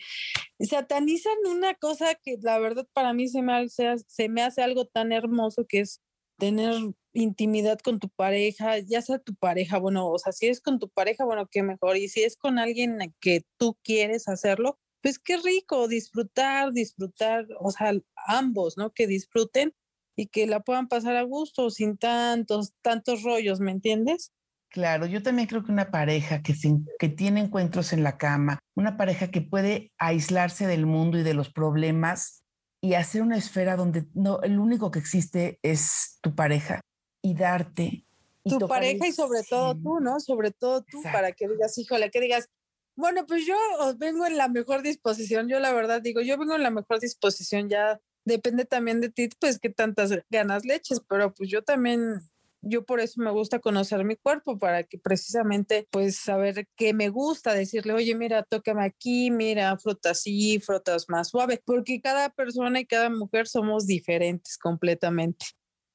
satanizan 0.59 1.37
una 1.45 1.75
cosa 1.75 2.15
que 2.15 2.37
la 2.41 2.57
verdad 2.57 2.87
para 2.93 3.13
mí 3.13 3.27
se 3.27 3.43
me, 3.43 3.53
hace, 3.53 3.93
se 4.07 4.27
me 4.27 4.41
hace 4.41 4.63
algo 4.63 4.87
tan 4.87 5.11
hermoso 5.11 5.67
que 5.69 5.81
es 5.81 6.01
tener 6.37 6.73
intimidad 7.13 7.79
con 7.79 7.99
tu 7.99 8.09
pareja, 8.09 8.79
ya 8.79 9.01
sea 9.01 9.19
tu 9.19 9.35
pareja, 9.35 9.77
bueno, 9.77 10.09
o 10.09 10.19
sea, 10.19 10.33
si 10.33 10.47
es 10.47 10.61
con 10.61 10.79
tu 10.79 10.89
pareja, 10.89 11.25
bueno, 11.25 11.47
qué 11.49 11.63
mejor, 11.63 11.97
y 11.97 12.09
si 12.09 12.23
es 12.23 12.35
con 12.35 12.59
alguien 12.59 12.97
que 13.19 13.43
tú 13.57 13.77
quieres 13.83 14.27
hacerlo, 14.27 14.77
pues 15.01 15.19
qué 15.19 15.37
rico 15.37 15.87
disfrutar, 15.87 16.73
disfrutar, 16.73 17.45
o 17.59 17.71
sea, 17.71 17.93
ambos, 18.27 18.77
¿no? 18.77 18.91
Que 18.91 19.07
disfruten 19.07 19.73
y 20.15 20.27
que 20.27 20.47
la 20.47 20.61
puedan 20.61 20.87
pasar 20.87 21.15
a 21.15 21.23
gusto 21.23 21.69
sin 21.69 21.97
tantos, 21.97 22.73
tantos 22.81 23.23
rollos, 23.23 23.59
¿me 23.59 23.71
entiendes? 23.71 24.31
Claro, 24.69 25.05
yo 25.05 25.23
también 25.23 25.47
creo 25.47 25.63
que 25.63 25.71
una 25.71 25.91
pareja 25.91 26.41
que, 26.41 26.53
que 26.99 27.09
tiene 27.09 27.39
encuentros 27.41 27.93
en 27.93 28.03
la 28.03 28.17
cama, 28.17 28.59
una 28.75 28.97
pareja 28.97 29.29
que 29.29 29.41
puede 29.41 29.93
aislarse 29.97 30.67
del 30.67 30.85
mundo 30.85 31.17
y 31.17 31.23
de 31.23 31.33
los 31.33 31.51
problemas 31.51 32.44
y 32.85 32.93
hacer 32.93 33.23
una 33.23 33.35
esfera 33.35 33.75
donde 33.75 34.05
no, 34.13 34.39
el 34.41 34.59
único 34.59 34.91
que 34.91 34.99
existe 34.99 35.57
es 35.63 36.19
tu 36.21 36.35
pareja 36.35 36.81
y 37.19 37.33
darte. 37.33 38.05
tu 38.43 38.59
pareja 38.67 39.07
y 39.07 39.11
sobre 39.11 39.41
todo 39.41 39.73
tú, 39.73 39.99
¿no? 39.99 40.19
Sobre 40.19 40.51
todo 40.51 40.83
tú, 40.83 41.01
para 41.01 41.31
que 41.31 41.47
digas, 41.47 41.75
híjole, 41.79 42.11
que 42.11 42.21
digas, 42.21 42.47
bueno, 42.95 43.25
pues 43.25 43.43
yo 43.47 43.55
vengo 43.97 44.27
en 44.27 44.37
la 44.37 44.49
mejor 44.49 44.83
disposición. 44.83 45.49
Yo 45.49 45.59
la 45.59 45.73
verdad 45.73 45.99
digo, 45.99 46.21
yo 46.21 46.37
vengo 46.37 46.53
en 46.53 46.61
la 46.61 46.69
mejor 46.69 46.99
disposición. 46.99 47.69
Ya 47.69 47.99
depende 48.23 48.65
también 48.65 49.01
de 49.01 49.09
ti, 49.09 49.29
pues 49.39 49.57
qué 49.57 49.71
tantas 49.71 50.11
ganas 50.29 50.63
leches, 50.63 51.01
pero 51.09 51.33
pues 51.33 51.49
yo 51.49 51.63
también, 51.63 52.19
yo 52.65 52.83
por 52.83 52.99
eso 52.99 53.21
me 53.21 53.31
gusta 53.31 53.59
conocer 53.59 54.03
mi 54.03 54.15
cuerpo, 54.15 54.57
para 54.57 54.83
que 54.83 54.97
precisamente 54.97 55.87
pues 55.91 56.17
saber 56.17 56.67
qué 56.75 56.93
me 56.93 57.09
gusta, 57.09 57.53
decirle, 57.53 57.93
oye, 57.93 58.15
mira, 58.15 58.43
tócame 58.43 58.83
aquí, 58.83 59.31
mira, 59.31 59.77
frota 59.77 60.09
así, 60.11 60.59
frotas 60.59 61.05
más 61.07 61.29
suave, 61.29 61.61
porque 61.63 62.01
cada 62.01 62.29
persona 62.29 62.79
y 62.79 62.85
cada 62.85 63.09
mujer 63.09 63.47
somos 63.47 63.85
diferentes 63.85 64.57
completamente. 64.57 65.45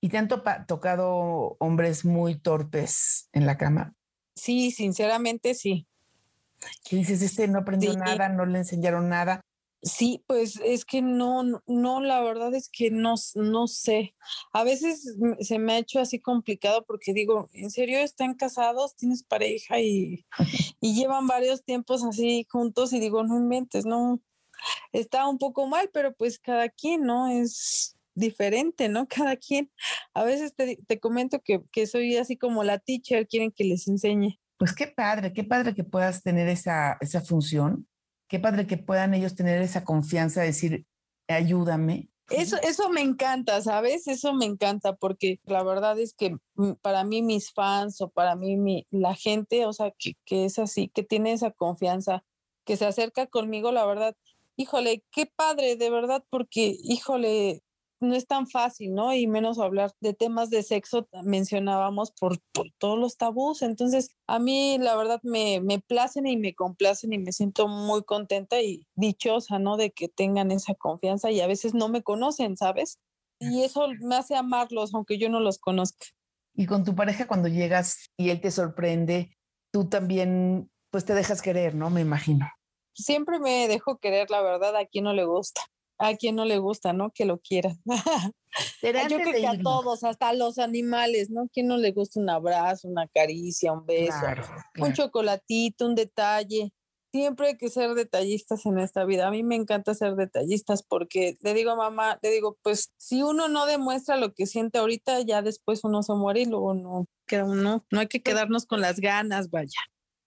¿Y 0.00 0.08
te 0.08 0.16
han 0.16 0.28
tocado 0.28 1.56
hombres 1.58 2.04
muy 2.04 2.38
torpes 2.38 3.28
en 3.32 3.44
la 3.44 3.58
cama? 3.58 3.94
Sí, 4.34 4.70
sinceramente 4.70 5.54
sí. 5.54 5.86
¿Qué 6.88 6.96
dices, 6.96 7.20
este 7.20 7.48
no 7.48 7.58
aprendió 7.58 7.92
nada, 7.94 8.28
no 8.28 8.46
le 8.46 8.58
enseñaron 8.58 9.08
nada. 9.08 9.40
Sí, 9.82 10.22
pues 10.26 10.60
es 10.62 10.84
que 10.84 11.00
no, 11.00 11.42
no, 11.66 12.00
la 12.00 12.20
verdad 12.20 12.54
es 12.54 12.68
que 12.68 12.90
no, 12.90 13.14
no 13.34 13.66
sé. 13.66 14.14
A 14.52 14.62
veces 14.62 15.16
se 15.40 15.58
me 15.58 15.72
ha 15.72 15.78
hecho 15.78 16.00
así 16.00 16.20
complicado 16.20 16.84
porque 16.86 17.14
digo, 17.14 17.48
¿en 17.54 17.70
serio 17.70 17.98
están 17.98 18.34
casados? 18.34 18.94
¿Tienes 18.96 19.22
pareja? 19.22 19.80
Y, 19.80 20.26
y 20.80 20.94
llevan 20.94 21.26
varios 21.26 21.64
tiempos 21.64 22.04
así 22.04 22.46
juntos 22.50 22.92
y 22.92 23.00
digo, 23.00 23.24
no 23.24 23.38
inventes, 23.38 23.86
no. 23.86 24.20
Está 24.92 25.26
un 25.26 25.38
poco 25.38 25.66
mal, 25.66 25.88
pero 25.92 26.14
pues 26.14 26.38
cada 26.38 26.68
quien, 26.68 27.04
¿no? 27.04 27.28
Es 27.28 27.96
diferente, 28.14 28.88
¿no? 28.88 29.08
Cada 29.08 29.36
quien. 29.36 29.70
A 30.14 30.24
veces 30.24 30.54
te, 30.54 30.78
te 30.86 31.00
comento 31.00 31.40
que, 31.40 31.62
que 31.72 31.86
soy 31.86 32.16
así 32.16 32.36
como 32.36 32.64
la 32.64 32.78
teacher, 32.78 33.26
quieren 33.26 33.50
que 33.50 33.64
les 33.64 33.88
enseñe. 33.88 34.38
Pues 34.58 34.74
qué 34.74 34.88
padre, 34.88 35.32
qué 35.32 35.42
padre 35.42 35.74
que 35.74 35.84
puedas 35.84 36.22
tener 36.22 36.46
esa, 36.48 36.98
esa 37.00 37.22
función, 37.22 37.88
qué 38.30 38.38
padre 38.38 38.66
que 38.66 38.78
puedan 38.78 39.12
ellos 39.12 39.34
tener 39.34 39.60
esa 39.60 39.84
confianza 39.84 40.40
de 40.40 40.46
decir, 40.46 40.86
ayúdame. 41.28 42.08
Eso, 42.30 42.56
eso 42.62 42.88
me 42.88 43.00
encanta, 43.00 43.60
¿sabes? 43.60 44.06
Eso 44.06 44.32
me 44.32 44.44
encanta 44.44 44.94
porque 44.94 45.40
la 45.42 45.64
verdad 45.64 45.98
es 45.98 46.14
que 46.14 46.36
mm, 46.54 46.74
para 46.80 47.02
mí 47.02 47.22
mis 47.22 47.52
fans 47.52 48.00
o 48.00 48.08
para 48.08 48.36
mí 48.36 48.56
mi, 48.56 48.86
la 48.92 49.16
gente, 49.16 49.66
o 49.66 49.72
sea, 49.72 49.92
que, 49.98 50.12
que 50.24 50.44
es 50.44 50.60
así, 50.60 50.88
que 50.88 51.02
tiene 51.02 51.32
esa 51.32 51.50
confianza, 51.50 52.22
que 52.64 52.76
se 52.76 52.86
acerca 52.86 53.26
conmigo, 53.26 53.72
la 53.72 53.84
verdad, 53.84 54.14
híjole, 54.54 55.02
qué 55.10 55.26
padre, 55.26 55.74
de 55.74 55.90
verdad, 55.90 56.22
porque, 56.30 56.76
híjole, 56.84 57.64
no 58.00 58.14
es 58.14 58.26
tan 58.26 58.46
fácil, 58.46 58.94
¿no? 58.94 59.12
Y 59.14 59.26
menos 59.26 59.58
hablar 59.58 59.92
de 60.00 60.14
temas 60.14 60.48
de 60.50 60.62
sexo, 60.62 61.08
mencionábamos 61.22 62.12
por, 62.12 62.38
todos 62.78 62.98
los 62.98 63.16
tabús. 63.16 63.62
Entonces, 63.62 64.10
a 64.26 64.38
mí 64.38 64.78
la 64.78 64.96
verdad 64.96 65.20
me, 65.22 65.60
me 65.60 65.80
placen 65.80 66.26
y 66.26 66.36
me 66.36 66.54
complacen 66.54 67.12
y 67.12 67.18
me 67.18 67.32
siento 67.32 67.68
muy 67.68 68.02
contenta 68.02 68.60
y 68.60 68.86
dichosa, 68.94 69.58
¿no? 69.58 69.76
De 69.76 69.90
que 69.90 70.08
tengan 70.08 70.50
esa 70.50 70.74
confianza 70.74 71.30
y 71.30 71.40
a 71.40 71.46
veces 71.46 71.74
no 71.74 71.88
me 71.88 72.02
conocen, 72.02 72.56
¿sabes? 72.56 72.98
Y 73.38 73.62
eso 73.62 73.86
me 74.00 74.16
hace 74.16 74.34
amarlos, 74.34 74.94
aunque 74.94 75.18
yo 75.18 75.28
no 75.28 75.40
los 75.40 75.58
conozca. 75.58 76.06
Y 76.54 76.66
con 76.66 76.84
tu 76.84 76.94
pareja 76.94 77.26
cuando 77.26 77.48
llegas 77.48 78.06
y 78.16 78.30
él 78.30 78.40
te 78.40 78.50
sorprende, 78.50 79.36
tú 79.72 79.88
también, 79.88 80.70
pues 80.90 81.04
te 81.04 81.14
dejas 81.14 81.42
querer, 81.42 81.74
¿no? 81.74 81.90
Me 81.90 82.00
imagino. 82.00 82.48
Siempre 82.94 83.38
me 83.38 83.68
dejo 83.68 83.98
querer, 83.98 84.30
la 84.30 84.42
verdad, 84.42 84.76
a 84.76 84.86
quien 84.86 85.04
no 85.04 85.12
le 85.12 85.24
gusta 85.24 85.60
a 86.00 86.16
quien 86.16 86.34
no 86.34 86.44
le 86.44 86.58
gusta, 86.58 86.92
¿no? 86.92 87.10
Que 87.12 87.24
lo 87.24 87.38
quieran. 87.38 87.78
Yo 88.82 89.18
creo 89.18 89.32
que 89.32 89.46
a 89.46 89.58
todos, 89.58 90.02
hasta 90.02 90.30
a 90.30 90.34
los 90.34 90.58
animales, 90.58 91.30
¿no? 91.30 91.48
¿Quién 91.52 91.68
no 91.68 91.76
le 91.76 91.92
gusta 91.92 92.18
un 92.18 92.30
abrazo, 92.30 92.88
una 92.88 93.06
caricia, 93.06 93.72
un 93.72 93.86
beso, 93.86 94.26
un 94.78 94.92
chocolatito, 94.92 95.86
un 95.86 95.94
detalle? 95.94 96.72
siempre 97.12 97.48
hay 97.48 97.56
que 97.56 97.68
ser 97.68 97.94
detallistas 97.94 98.66
en 98.66 98.78
esta 98.78 99.04
vida. 99.04 99.26
A 99.26 99.30
mí 99.30 99.42
me 99.42 99.56
encanta 99.56 99.94
ser 99.94 100.14
detallistas 100.14 100.82
porque 100.82 101.36
le 101.40 101.54
digo 101.54 101.70
a 101.72 101.76
mamá, 101.76 102.18
le 102.22 102.30
digo, 102.30 102.58
pues 102.62 102.92
si 102.96 103.22
uno 103.22 103.48
no 103.48 103.66
demuestra 103.66 104.16
lo 104.16 104.32
que 104.32 104.46
siente 104.46 104.78
ahorita, 104.78 105.20
ya 105.22 105.42
después 105.42 105.80
uno 105.84 106.02
se 106.02 106.14
muere 106.14 106.42
y 106.42 106.46
luego 106.46 106.74
no 106.74 107.06
queda 107.26 107.44
uno. 107.44 107.84
No 107.90 108.00
hay 108.00 108.06
que 108.06 108.20
pues 108.20 108.32
quedarnos 108.32 108.66
con 108.66 108.80
las 108.80 109.00
ganas, 109.00 109.50
vaya. 109.50 109.80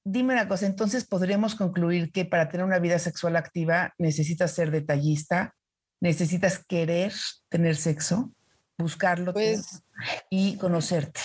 Dime 0.06 0.34
una 0.34 0.50
cosa, 0.50 0.66
entonces 0.66 1.06
podríamos 1.06 1.56
concluir 1.56 2.12
que 2.12 2.26
para 2.26 2.50
tener 2.50 2.66
una 2.66 2.80
vida 2.80 3.00
sexual 3.00 3.38
activa 3.38 3.94
necesitas 3.98 4.54
ser 4.54 4.70
detallista, 4.70 5.56
necesitas 6.04 6.60
querer 6.60 7.14
tener 7.48 7.78
sexo, 7.78 8.34
buscarlo 8.78 9.32
pues, 9.32 9.84
y 10.30 10.58
conocerte. 10.58 11.22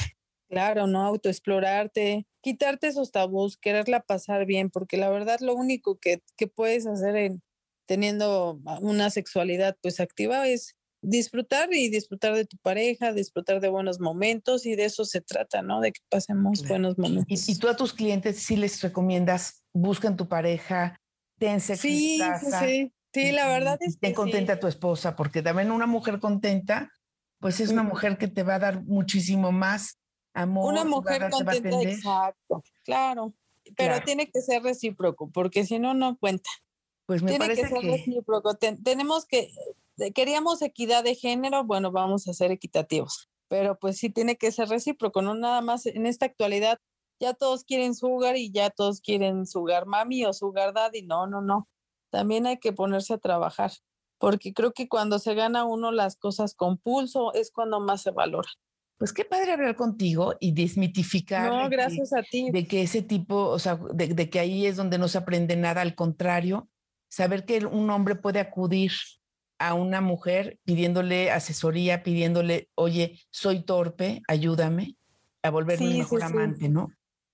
Claro, 0.49 0.87
¿no? 0.87 1.05
Autoexplorarte, 1.05 2.29
quitarte 2.41 2.87
esos 2.87 3.11
tabús, 3.11 3.57
quererla 3.57 4.01
pasar 4.01 4.47
bien, 4.47 4.71
porque 4.71 4.97
la 4.97 5.11
verdad 5.11 5.41
lo 5.41 5.55
único 5.55 5.99
que, 5.99 6.23
que 6.37 6.47
puedes 6.47 6.87
hacer 6.87 7.17
en 7.17 7.43
teniendo 7.87 8.61
una 8.81 9.11
sexualidad 9.11 9.77
pues 9.83 9.99
activa 9.99 10.47
es 10.47 10.77
disfrutar 11.01 11.73
y 11.73 11.89
disfrutar 11.89 12.37
de 12.37 12.45
tu 12.45 12.57
pareja, 12.59 13.13
disfrutar 13.13 13.61
de 13.61 13.69
buenos 13.69 13.99
momentos 13.99 14.65
y 14.65 14.77
de 14.77 14.85
eso 14.85 15.05
se 15.05 15.21
trata, 15.21 15.61
¿no? 15.63 15.81
De 15.81 15.91
que 15.91 16.01
pasemos 16.09 16.67
buenos 16.69 16.99
momentos. 16.99 17.49
¿Y, 17.49 17.59
tú 17.59 17.69
a 17.69 17.77
tus 17.77 17.93
clientes 17.93 18.37
sí 18.39 18.57
les 18.57 18.81
recomiendas, 18.81 19.65
buscan 19.73 20.17
tu 20.17 20.29
pareja, 20.29 21.01
ten 21.39 21.61
sexo 21.61 21.83
sí, 21.83 22.21
Sí, 22.61 22.93
sí, 23.27 23.33
la 23.33 23.49
verdad 23.49 23.79
es 23.81 23.97
que 23.97 24.09
ten 24.09 24.15
contenta 24.15 24.55
a 24.55 24.61
tu 24.61 24.67
esposa, 24.67 25.17
porque 25.17 25.43
también 25.43 25.71
una 25.71 25.87
mujer 25.87 26.21
contenta, 26.21 26.91
pues 27.41 27.61
es 27.61 27.71
una 27.71 27.83
mujer 27.83 28.19
que 28.19 28.29
te 28.29 28.43
va 28.43 28.57
a 28.57 28.59
dar 28.59 28.85
muchísimo 28.85 29.53
más 29.53 29.99
amor. 30.35 30.73
Una 30.73 30.85
mujer 30.85 31.29
contenta, 31.31 31.83
exacto, 31.83 32.63
claro. 32.85 33.35
Pero 33.77 34.01
tiene 34.03 34.31
que 34.31 34.41
ser 34.41 34.63
recíproco, 34.63 35.31
porque 35.31 35.67
si 35.67 35.79
no, 35.79 35.95
no 35.95 36.17
cuenta. 36.17 36.51
Pues 37.07 37.23
me 37.23 37.31
tiene 37.31 37.49
que 37.49 37.67
ser 37.67 37.83
recíproco. 37.83 38.57
tenemos 38.57 39.27
que, 39.27 39.51
queríamos 40.15 40.63
equidad 40.63 41.05
de 41.05 41.15
género, 41.15 41.65
bueno, 41.65 41.91
vamos 41.91 42.29
a 42.29 42.35
ser 42.35 42.51
equitativos. 42.51 43.29
Pero 43.49 43.79
pues 43.79 43.97
sí 43.97 44.11
tiene 44.11 44.37
que 44.37 44.53
ser 44.53 44.69
recíproco, 44.69 45.23
no 45.23 45.35
nada 45.35 45.63
más 45.63 45.87
en 45.87 46.07
esta 46.07 46.27
actualidad. 46.27 46.79
Ya 47.19 47.35
todos 47.35 47.65
quieren 47.65 47.95
su 47.95 48.07
hogar 48.07 48.37
y 48.37 48.53
ya 48.53 48.71
todos 48.71 49.01
quieren 49.01 49.47
su 49.47 49.61
hogar 49.61 49.87
mami 49.87 50.25
o 50.25 50.33
su 50.33 50.47
hogar 50.47 50.73
daddy. 50.75 51.03
No, 51.03 51.27
no, 51.27 51.41
no. 51.41 51.67
También 52.11 52.47
hay 52.47 52.59
que 52.59 52.73
ponerse 52.73 53.15
a 53.15 53.19
trabajar, 53.19 53.73
porque 54.19 54.53
creo 54.53 54.73
que 54.73 54.89
cuando 54.89 55.19
se 55.19 55.35
gana 55.35 55.65
uno 55.65 55.93
las 55.93 56.17
cosas 56.17 56.55
con 56.55 56.79
pulso 56.79 57.33
es 57.35 57.51
cuando 57.51 57.81
más 57.81 58.03
se 58.03 58.11
valora. 58.11 58.49
Pues 58.99 59.13
qué 59.13 59.25
padre 59.25 59.53
hablar 59.53 59.77
contigo 59.77 60.35
y 60.41 60.53
desmitificar. 60.53 61.53
No, 61.53 61.69
gracias 61.71 62.13
a 62.13 62.23
ti. 62.23 62.51
De 62.51 62.67
que 62.67 62.83
ese 62.83 63.01
tipo, 63.01 63.37
o 63.37 63.59
sea, 63.61 63.79
de, 63.95 64.29
que 64.29 64.41
ahí 64.41 64.67
es 64.67 64.77
donde 64.77 64.99
no 64.99 65.07
se 65.07 65.19
aprende 65.19 65.57
nada, 65.57 65.83
al 65.83 65.95
contrario, 65.95 66.69
saber 67.09 67.45
que 67.45 67.65
un 67.65 67.89
hombre 67.91 68.17
puede 68.17 68.41
acudir 68.41 68.91
a 69.61 69.75
una 69.75 70.01
mujer 70.01 70.59
pidiéndole 70.65 71.31
asesoría, 71.31 72.03
pidiéndole, 72.03 72.71
oye, 72.75 73.21
soy 73.31 73.63
torpe, 73.63 74.23
ayúdame 74.27 74.97
a 75.43 75.51
volverme 75.51 75.95
mejor 75.95 76.25
amante, 76.25 76.69
¿no? 76.69 76.89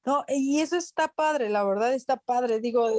No, 0.04 0.22
y 0.28 0.60
eso 0.60 0.76
está 0.76 1.08
padre, 1.08 1.48
la 1.48 1.64
verdad 1.64 1.94
está 1.94 2.18
padre. 2.18 2.60
Digo, 2.60 2.90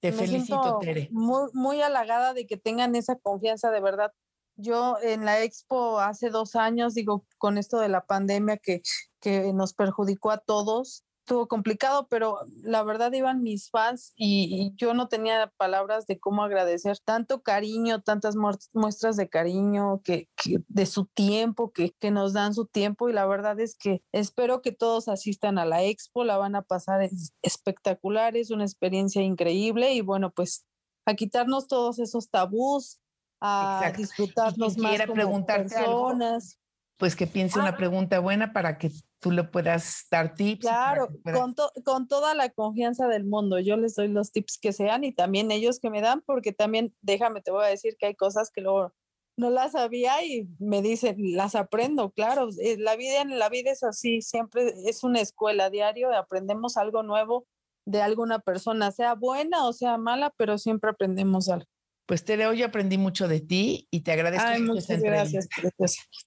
te 0.00 0.12
felicito, 0.12 0.78
Tere. 0.80 1.08
Muy, 1.10 1.48
muy 1.52 1.82
halagada 1.82 2.34
de 2.34 2.46
que 2.46 2.56
tengan 2.56 2.94
esa 2.94 3.16
confianza 3.16 3.70
de 3.70 3.80
verdad 3.80 4.12
yo 4.56 4.96
en 5.02 5.24
la 5.24 5.42
expo 5.42 6.00
hace 6.00 6.30
dos 6.30 6.56
años, 6.56 6.94
digo, 6.94 7.26
con 7.38 7.58
esto 7.58 7.78
de 7.78 7.88
la 7.88 8.06
pandemia 8.06 8.56
que, 8.56 8.82
que 9.20 9.52
nos 9.52 9.74
perjudicó 9.74 10.30
a 10.30 10.38
todos, 10.38 11.04
estuvo 11.26 11.48
complicado, 11.48 12.06
pero 12.08 12.38
la 12.62 12.84
verdad 12.84 13.12
iban 13.12 13.42
mis 13.42 13.68
fans 13.68 14.12
y, 14.14 14.72
yo 14.76 14.94
no 14.94 15.08
tenía 15.08 15.52
palabras 15.56 16.06
de 16.06 16.20
cómo 16.20 16.44
agradecer 16.44 16.98
tanto 17.00 17.42
cariño, 17.42 18.00
tantas 18.00 18.36
muestras 18.72 19.16
de 19.16 19.28
cariño, 19.28 20.02
que, 20.04 20.28
de 20.68 20.86
su 20.86 21.06
tiempo, 21.06 21.72
que, 21.72 21.90
que, 21.98 22.12
nos 22.12 22.32
dan 22.32 22.54
su 22.54 22.66
tiempo 22.66 23.08
y 23.08 23.12
la 23.12 23.26
verdad 23.26 23.58
es 23.58 23.76
que 23.76 24.02
espero 24.12 24.62
que 24.62 24.70
todos 24.70 25.08
asistan 25.08 25.58
a 25.58 25.64
la 25.64 25.82
expo, 25.82 26.22
la 26.22 26.36
van 26.36 26.54
a 26.54 26.62
pasar 26.62 27.08
espectacular, 27.42 28.36
es 28.36 28.52
una 28.52 28.64
experiencia 28.64 29.22
increíble 29.22 29.94
y 29.94 30.02
bueno, 30.02 30.30
pues 30.30 30.64
a 31.06 31.14
quitarnos 31.14 31.66
todos 31.66 31.98
esos 31.98 32.30
tabús, 32.30 33.00
a 33.40 33.92
disfrutarnos 33.96 34.78
más 34.78 35.06
como 35.06 35.44
personas. 35.44 36.60
pues 36.96 37.16
que 37.16 37.26
piense 37.26 37.58
una 37.58 37.70
ah. 37.70 37.76
pregunta 37.76 38.20
buena 38.20 38.52
para 38.52 38.78
que 38.78 38.92
tú 39.20 39.30
le 39.30 39.44
puedas 39.44 40.06
dar 40.10 40.34
tips. 40.34 40.60
Claro, 40.60 41.08
con, 41.24 41.54
con 41.84 42.08
toda 42.08 42.34
la 42.34 42.50
confianza 42.50 43.08
del 43.08 43.24
mundo. 43.24 43.58
Yo 43.58 43.76
les 43.76 43.94
doy 43.94 44.08
los 44.08 44.32
tips 44.32 44.58
que 44.58 44.72
sean 44.72 45.04
y 45.04 45.12
también 45.12 45.50
ellos 45.50 45.80
que 45.80 45.90
me 45.90 46.00
dan, 46.00 46.22
porque 46.22 46.52
también, 46.52 46.94
déjame, 47.00 47.40
te 47.40 47.50
voy 47.50 47.64
a 47.64 47.68
decir 47.68 47.96
que 47.98 48.06
hay 48.06 48.14
cosas 48.14 48.50
que 48.50 48.60
luego 48.60 48.92
no 49.36 49.50
las 49.50 49.72
sabía 49.72 50.24
y 50.24 50.48
me 50.58 50.82
dicen, 50.82 51.16
las 51.18 51.54
aprendo, 51.54 52.10
claro. 52.10 52.48
Eh, 52.58 52.76
la 52.78 52.96
vida 52.96 53.20
en 53.20 53.38
la 53.38 53.48
vida 53.48 53.70
es 53.70 53.82
así, 53.82 54.22
siempre 54.22 54.72
es 54.86 55.04
una 55.04 55.20
escuela 55.20 55.70
diario, 55.70 56.14
aprendemos 56.14 56.76
algo 56.76 57.02
nuevo 57.02 57.46
de 57.84 58.02
alguna 58.02 58.38
persona, 58.38 58.90
sea 58.90 59.14
buena 59.14 59.66
o 59.66 59.72
sea 59.72 59.98
mala, 59.98 60.32
pero 60.36 60.58
siempre 60.58 60.90
aprendemos 60.90 61.48
algo. 61.48 61.66
Pues 62.06 62.24
Tere, 62.24 62.46
hoy 62.46 62.62
aprendí 62.62 62.98
mucho 62.98 63.26
de 63.26 63.40
ti 63.40 63.88
y 63.90 64.00
te 64.00 64.12
agradezco. 64.12 64.46
Ay, 64.46 64.62
muchas 64.62 65.02
gracias. 65.02 65.48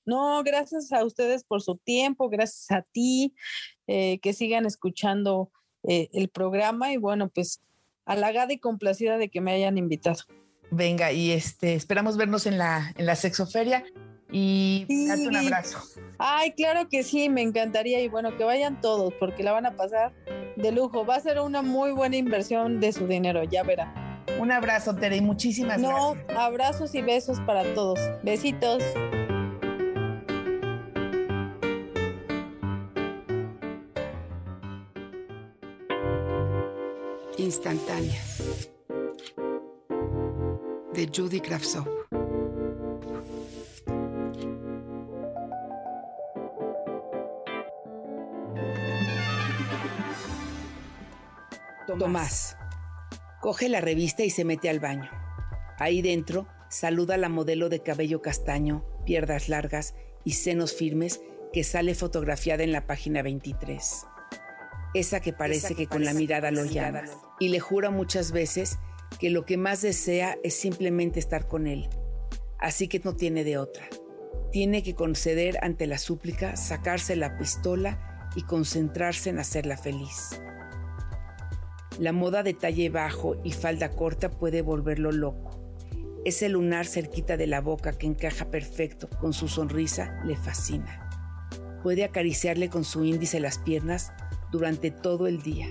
No, 0.06 0.44
gracias 0.44 0.92
a 0.92 1.06
ustedes 1.06 1.46
por 1.46 1.62
su 1.62 1.78
tiempo, 1.78 2.30
gracias 2.30 2.70
a 2.72 2.86
ti, 2.92 3.34
eh, 3.88 4.20
que 4.22 4.34
sigan 4.34 4.66
escuchando 4.66 5.52
eh, 5.84 6.10
el 6.12 6.28
programa 6.28 6.92
y 6.92 6.98
bueno, 6.98 7.30
pues 7.30 7.62
halagada 8.06 8.52
y 8.52 8.60
complacida 8.60 9.18
de 9.18 9.30
que 9.30 9.40
me 9.40 9.54
hayan 9.54 9.78
invitado. 9.78 10.20
Venga, 10.70 11.14
y 11.14 11.32
este, 11.32 11.76
esperamos 11.76 12.18
vernos 12.18 12.46
en 12.46 12.58
la, 12.58 12.94
en 12.98 13.06
la 13.06 13.16
sexoferia 13.16 13.86
y 14.32 14.86
darte 15.08 15.28
un 15.30 15.36
abrazo. 15.38 15.80
Ay, 16.18 16.52
claro 16.52 16.90
que 16.90 17.04
sí, 17.04 17.30
me 17.30 17.42
encantaría 17.42 18.02
y 18.02 18.10
bueno, 18.10 18.36
que 18.36 18.44
vayan 18.44 18.82
todos 18.82 19.14
porque 19.18 19.44
la 19.44 19.54
van 19.54 19.66
a 19.66 19.78
pasar 19.78 20.14
de 20.58 20.72
lujo. 20.74 21.06
Va 21.06 21.16
a 21.16 21.20
ser 21.22 21.40
una 21.40 21.62
muy 21.62 21.92
buena 21.92 22.18
inversión 22.18 22.82
de 22.82 22.92
su 22.92 23.08
dinero, 23.08 23.44
ya 23.46 23.64
verán. 23.64 24.09
Un 24.38 24.52
abrazo, 24.52 24.96
Tere, 24.96 25.18
y 25.18 25.22
muchísimas 25.22 25.82
gracias. 25.82 26.28
No, 26.28 26.40
abrazos 26.40 26.94
y 26.96 27.02
besos 27.02 27.40
para 27.42 27.74
todos. 27.74 28.00
Besitos. 28.24 28.84
Instantánea 37.38 38.22
de 40.94 41.10
Judy 41.16 41.40
Kravtsov. 41.40 41.88
Tomás. 51.98 52.59
Coge 53.42 53.70
la 53.70 53.80
revista 53.80 54.24
y 54.24 54.30
se 54.30 54.44
mete 54.44 54.70
al 54.70 54.82
baño. 54.82 55.10
Ahí 55.78 56.02
dentro 56.02 56.48
saluda 56.70 57.16
a 57.16 57.18
la 57.18 57.30
modelo 57.30 57.70
de 57.70 57.82
cabello 57.82 58.22
castaño, 58.22 58.86
piernas 59.06 59.48
largas 59.48 59.96
y 60.26 60.34
senos 60.34 60.74
firmes 60.74 61.22
que 61.54 61.64
sale 61.64 61.96
fotografiada 61.96 62.64
en 62.64 62.74
la 62.74 62.86
página 62.86 63.22
23. 63.22 64.06
Esa 64.94 65.22
que 65.22 65.32
parece 65.32 65.74
que, 65.76 65.88
con 65.88 66.04
la 66.04 66.14
mirada 66.14 66.52
lo 66.52 66.66
llama 66.66 67.04
y 67.40 67.50
le 67.50 67.60
jura 67.62 67.92
muchas 67.92 68.32
veces 68.32 68.78
que 69.20 69.30
lo 69.30 69.46
que 69.46 69.56
más 69.56 69.82
desea 69.82 70.38
es 70.44 70.56
simplemente 70.56 71.20
estar 71.20 71.48
con 71.48 71.66
él. 71.66 71.88
Así 72.60 72.90
que 72.90 73.00
no 73.00 73.16
tiene 73.16 73.46
de 73.46 73.58
otra. 73.58 73.88
Tiene 74.52 74.84
que 74.84 74.96
conceder 74.96 75.60
ante 75.62 75.88
la 75.88 75.98
súplica, 75.98 76.58
sacarse 76.58 77.16
la 77.16 77.38
pistola 77.38 78.30
y 78.36 78.42
concentrarse 78.42 79.30
en 79.30 79.40
hacerla 79.40 79.78
feliz. 79.78 80.42
La 82.00 82.14
moda 82.14 82.44
de 82.44 82.54
talle 82.54 82.90
bajo 82.90 83.36
y 83.44 83.52
falda 83.52 83.90
corta 83.90 84.32
puede 84.32 84.62
volverlo 84.62 85.12
loco. 85.12 85.60
Ese 86.24 86.48
lunar 86.48 86.86
cerquita 86.86 87.36
de 87.36 87.46
la 87.46 87.60
boca 87.60 87.98
que 87.98 88.08
encaja 88.08 88.46
perfecto 88.46 89.10
con 89.20 89.34
su 89.34 89.50
sonrisa 89.50 90.22
le 90.24 90.38
fascina. 90.38 91.10
Puede 91.84 92.06
acariciarle 92.06 92.70
con 92.70 92.86
su 92.86 93.04
índice 93.04 93.42
las 93.42 93.58
piernas 93.58 94.14
durante 94.50 94.92
todo 94.92 95.28
el 95.28 95.42
día. 95.42 95.68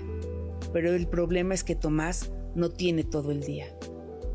Pero 0.71 0.93
el 0.93 1.07
problema 1.07 1.55
es 1.55 1.63
que 1.63 1.75
Tomás 1.75 2.31
no 2.53 2.69
tiene 2.69 3.03
todo 3.03 3.31
el 3.31 3.41
día. 3.41 3.65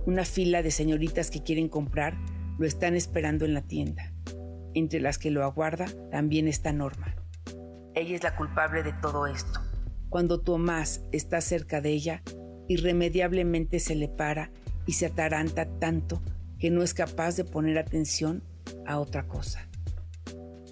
Una 0.04 0.24
fila 0.24 0.64
de 0.64 0.72
señoritas 0.72 1.30
que 1.30 1.44
quieren 1.44 1.68
comprar 1.68 2.18
lo 2.59 2.66
están 2.66 2.96
esperando 2.96 3.44
en 3.44 3.54
la 3.54 3.62
tienda. 3.62 4.12
Entre 4.74 4.98
las 4.98 5.16
que 5.18 5.30
lo 5.30 5.44
aguarda 5.44 5.87
también 6.11 6.48
está 6.48 6.72
Norma. 6.72 7.14
Ella 7.94 8.16
es 8.16 8.22
la 8.24 8.35
culpable 8.35 8.83
de 8.83 8.92
todo 8.94 9.28
esto 9.28 9.63
cuando 10.14 10.38
Tomás 10.38 11.00
está 11.11 11.40
cerca 11.40 11.81
de 11.81 11.90
ella, 11.90 12.22
irremediablemente 12.68 13.81
se 13.81 13.96
le 13.96 14.07
para 14.07 14.53
y 14.87 14.92
se 14.92 15.07
ataranta 15.07 15.66
tanto 15.81 16.22
que 16.61 16.70
no 16.70 16.85
es 16.85 16.94
capaz 16.94 17.35
de 17.35 17.44
poner 17.44 17.79
atención 17.79 18.44
a 18.87 19.00
otra 19.00 19.27
cosa. 19.27 19.68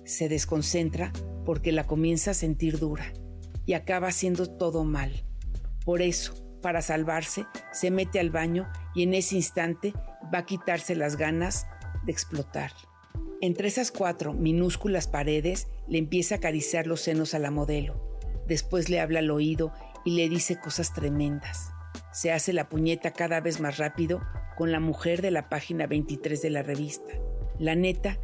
Se 0.05 0.29
desconcentra 0.29 1.13
porque 1.45 1.73
la 1.73 1.89
comienza 1.89 2.31
a 2.31 2.35
sentir 2.35 2.79
dura 2.79 3.13
y 3.67 3.73
acaba 3.73 4.07
haciendo 4.07 4.47
todo 4.47 4.85
mal. 4.85 5.25
Por 5.85 6.03
eso, 6.03 6.35
para 6.63 6.81
salvarse, 6.81 7.45
se 7.73 7.91
mete 7.91 8.21
al 8.21 8.31
baño 8.31 8.71
y 8.95 9.03
en 9.03 9.13
ese 9.13 9.35
instante 9.35 9.93
va 10.33 10.39
a 10.39 10.47
quitarse 10.47 10.95
las 10.95 11.17
ganas 11.17 11.67
de 12.07 12.13
explotar. 12.13 12.71
Entre 13.41 13.67
esas 13.67 13.91
cuatro 13.91 14.35
minúsculas 14.35 15.09
paredes 15.09 15.67
le 15.89 15.99
empieza 15.99 16.37
a 16.37 16.39
acariciar 16.39 16.87
los 16.87 17.01
senos 17.01 17.35
a 17.35 17.41
la 17.41 17.51
modelo. 17.51 18.12
Después 18.47 18.89
le 18.89 19.01
habla 19.01 19.21
al 19.21 19.31
oído 19.31 19.73
y 20.05 20.17
le 20.17 20.29
dice 20.29 20.59
cosas 20.59 20.93
tremendas. 20.93 21.71
Se 22.13 22.33
hace 22.33 22.53
la 22.53 22.69
puñeta 22.69 23.13
cada 23.13 23.41
vez 23.41 23.61
más 23.61 23.79
rápido 23.79 24.21
con 24.57 24.73
la 24.73 24.81
mujer 24.81 25.23
de 25.23 25.31
la 25.31 25.49
página 25.49 25.87
23 25.87 26.43
de 26.43 26.51
la 26.51 26.63
revista. 26.63 27.13
La 27.59 27.75
neta 27.75 28.19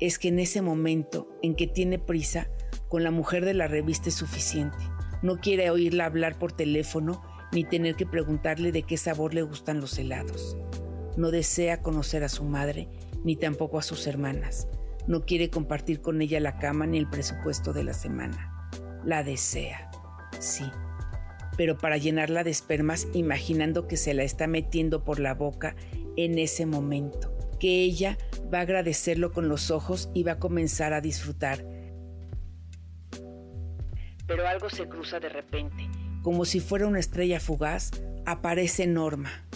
es 0.00 0.18
que 0.18 0.28
en 0.28 0.38
ese 0.38 0.62
momento 0.62 1.28
en 1.42 1.54
que 1.54 1.66
tiene 1.66 1.98
prisa, 1.98 2.48
con 2.88 3.04
la 3.04 3.10
mujer 3.10 3.44
de 3.44 3.54
la 3.54 3.68
revista 3.68 4.08
es 4.08 4.14
suficiente. 4.14 4.78
No 5.22 5.36
quiere 5.36 5.70
oírla 5.70 6.06
hablar 6.06 6.38
por 6.38 6.52
teléfono 6.52 7.22
ni 7.52 7.64
tener 7.64 7.94
que 7.94 8.06
preguntarle 8.06 8.72
de 8.72 8.82
qué 8.82 8.96
sabor 8.96 9.34
le 9.34 9.42
gustan 9.42 9.80
los 9.80 9.98
helados. 9.98 10.56
No 11.16 11.30
desea 11.30 11.82
conocer 11.82 12.24
a 12.24 12.28
su 12.28 12.44
madre 12.44 12.88
ni 13.24 13.36
tampoco 13.36 13.78
a 13.78 13.82
sus 13.82 14.06
hermanas. 14.06 14.68
No 15.06 15.24
quiere 15.24 15.50
compartir 15.50 16.00
con 16.00 16.22
ella 16.22 16.40
la 16.40 16.58
cama 16.58 16.86
ni 16.86 16.98
el 16.98 17.08
presupuesto 17.08 17.72
de 17.72 17.84
la 17.84 17.92
semana. 17.92 18.59
La 19.04 19.22
desea, 19.22 19.90
sí, 20.38 20.64
pero 21.56 21.78
para 21.78 21.96
llenarla 21.96 22.44
de 22.44 22.50
espermas 22.50 23.06
imaginando 23.14 23.86
que 23.86 23.96
se 23.96 24.14
la 24.14 24.22
está 24.22 24.46
metiendo 24.46 25.04
por 25.04 25.20
la 25.20 25.34
boca 25.34 25.74
en 26.16 26.38
ese 26.38 26.66
momento, 26.66 27.36
que 27.58 27.82
ella 27.82 28.18
va 28.52 28.58
a 28.58 28.62
agradecerlo 28.62 29.32
con 29.32 29.48
los 29.48 29.70
ojos 29.70 30.10
y 30.14 30.22
va 30.22 30.32
a 30.32 30.38
comenzar 30.38 30.92
a 30.92 31.00
disfrutar. 31.00 31.64
Pero 34.26 34.46
algo 34.46 34.68
se 34.70 34.88
cruza 34.88 35.18
de 35.18 35.28
repente, 35.28 35.88
como 36.22 36.44
si 36.44 36.60
fuera 36.60 36.86
una 36.86 36.98
estrella 36.98 37.40
fugaz, 37.40 37.90
aparece 38.26 38.86
Norma, 38.86 39.46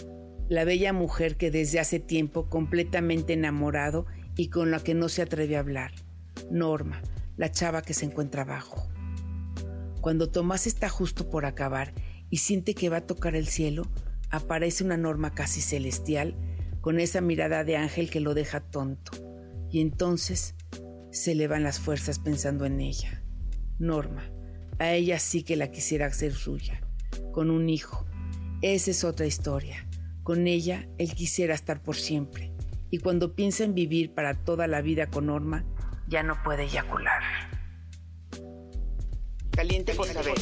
la 0.48 0.64
bella 0.64 0.92
mujer 0.92 1.36
que 1.36 1.50
desde 1.50 1.80
hace 1.80 2.00
tiempo 2.00 2.48
completamente 2.48 3.34
enamorado 3.34 4.06
y 4.36 4.48
con 4.48 4.70
la 4.70 4.80
que 4.80 4.94
no 4.94 5.08
se 5.08 5.22
atreve 5.22 5.56
a 5.56 5.60
hablar. 5.60 5.92
Norma, 6.50 7.02
la 7.36 7.50
chava 7.50 7.82
que 7.82 7.94
se 7.94 8.06
encuentra 8.06 8.42
abajo. 8.42 8.88
Cuando 10.04 10.28
Tomás 10.28 10.66
está 10.66 10.90
justo 10.90 11.30
por 11.30 11.46
acabar 11.46 11.94
y 12.28 12.36
siente 12.36 12.74
que 12.74 12.90
va 12.90 12.98
a 12.98 13.06
tocar 13.06 13.34
el 13.34 13.46
cielo, 13.46 13.90
aparece 14.28 14.84
una 14.84 14.98
Norma 14.98 15.32
casi 15.32 15.62
celestial 15.62 16.36
con 16.82 17.00
esa 17.00 17.22
mirada 17.22 17.64
de 17.64 17.78
ángel 17.78 18.10
que 18.10 18.20
lo 18.20 18.34
deja 18.34 18.60
tonto. 18.60 19.12
Y 19.70 19.80
entonces 19.80 20.56
se 21.10 21.34
le 21.34 21.48
van 21.48 21.62
las 21.62 21.80
fuerzas 21.80 22.18
pensando 22.18 22.66
en 22.66 22.82
ella. 22.82 23.24
Norma, 23.78 24.30
a 24.78 24.92
ella 24.92 25.18
sí 25.18 25.42
que 25.42 25.56
la 25.56 25.70
quisiera 25.70 26.04
hacer 26.04 26.34
suya, 26.34 26.82
con 27.32 27.50
un 27.50 27.70
hijo. 27.70 28.04
Esa 28.60 28.90
es 28.90 29.04
otra 29.04 29.24
historia. 29.24 29.88
Con 30.22 30.46
ella, 30.46 30.86
él 30.98 31.14
quisiera 31.14 31.54
estar 31.54 31.82
por 31.82 31.96
siempre. 31.96 32.52
Y 32.90 32.98
cuando 32.98 33.34
piensa 33.34 33.64
en 33.64 33.74
vivir 33.74 34.12
para 34.12 34.44
toda 34.44 34.66
la 34.66 34.82
vida 34.82 35.06
con 35.06 35.28
Norma, 35.28 35.64
ya 36.08 36.22
no 36.22 36.42
puede 36.42 36.64
eyacular. 36.64 37.53
Caliente 39.64 39.94
por 39.94 40.06
saber. 40.06 40.34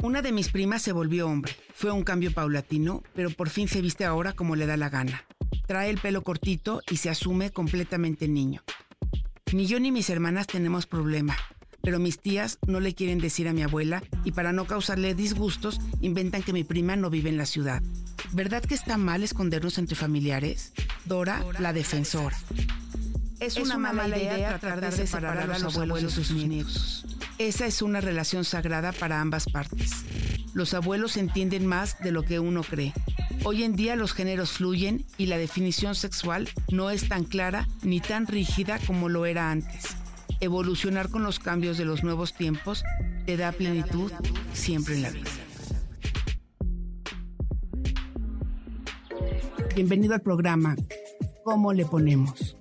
Una 0.00 0.22
de 0.22 0.30
mis 0.30 0.48
primas 0.50 0.80
se 0.80 0.92
volvió 0.92 1.26
hombre. 1.26 1.56
Fue 1.74 1.90
un 1.90 2.04
cambio 2.04 2.32
paulatino, 2.32 3.02
pero 3.16 3.30
por 3.30 3.50
fin 3.50 3.66
se 3.66 3.80
viste 3.80 4.04
ahora 4.04 4.32
como 4.32 4.54
le 4.54 4.64
da 4.64 4.76
la 4.76 4.88
gana. 4.88 5.24
Trae 5.66 5.90
el 5.90 5.98
pelo 5.98 6.22
cortito 6.22 6.82
y 6.88 6.98
se 6.98 7.10
asume 7.10 7.50
completamente 7.50 8.28
niño. 8.28 8.62
Ni 9.52 9.66
yo 9.66 9.80
ni 9.80 9.90
mis 9.90 10.08
hermanas 10.08 10.46
tenemos 10.46 10.86
problema, 10.86 11.36
pero 11.82 11.98
mis 11.98 12.20
tías 12.20 12.60
no 12.68 12.78
le 12.78 12.94
quieren 12.94 13.18
decir 13.18 13.48
a 13.48 13.52
mi 13.52 13.64
abuela 13.64 14.04
y 14.22 14.30
para 14.30 14.52
no 14.52 14.64
causarle 14.66 15.16
disgustos 15.16 15.80
inventan 16.00 16.44
que 16.44 16.52
mi 16.52 16.62
prima 16.62 16.94
no 16.94 17.10
vive 17.10 17.28
en 17.28 17.38
la 17.38 17.46
ciudad. 17.46 17.82
¿Verdad 18.30 18.62
que 18.62 18.76
está 18.76 18.98
mal 18.98 19.24
escondernos 19.24 19.78
entre 19.78 19.96
familiares? 19.96 20.74
Dora, 21.06 21.44
la 21.58 21.72
defensora. 21.72 22.38
Es 23.40 23.56
una, 23.56 23.78
mala, 23.78 24.16
idea, 24.16 24.60
tratar 24.60 24.80
de 24.80 25.06
separar 25.06 25.38
a 25.38 25.58
los 25.58 25.76
abuelos 25.76 26.02
de 26.02 26.10
sus 26.10 26.30
nietos. 26.30 27.04
Esa 27.38 27.66
es 27.66 27.82
una 27.82 28.00
relación 28.00 28.44
sagrada 28.44 28.90
para 28.92 29.20
ambas 29.20 29.46
partes. 29.46 29.92
Los 30.54 30.74
abuelos 30.74 31.16
entienden 31.16 31.66
más 31.66 31.98
de 32.00 32.10
lo 32.10 32.24
que 32.24 32.40
uno 32.40 32.62
cree. 32.64 32.92
Hoy 33.44 33.62
en 33.62 33.76
día 33.76 33.94
los 33.94 34.12
géneros 34.12 34.50
fluyen 34.50 35.04
y 35.18 35.26
la 35.26 35.38
definición 35.38 35.94
sexual 35.94 36.48
no 36.72 36.90
es 36.90 37.08
tan 37.08 37.22
clara 37.22 37.68
ni 37.82 38.00
tan 38.00 38.26
rígida 38.26 38.80
como 38.84 39.08
lo 39.08 39.24
era 39.24 39.52
antes. 39.52 39.96
Evolucionar 40.40 41.10
con 41.10 41.22
los 41.22 41.38
cambios 41.38 41.78
de 41.78 41.84
los 41.84 42.02
nuevos 42.02 42.34
tiempos 42.34 42.82
te 43.24 43.36
da 43.36 43.52
plenitud 43.52 44.10
siempre 44.52 44.96
en 44.96 45.02
la 45.02 45.10
vida. 45.10 45.30
Bienvenido 49.76 50.14
al 50.14 50.22
programa 50.22 50.74
¿Cómo 51.44 51.72
le 51.72 51.86
ponemos? 51.86 52.56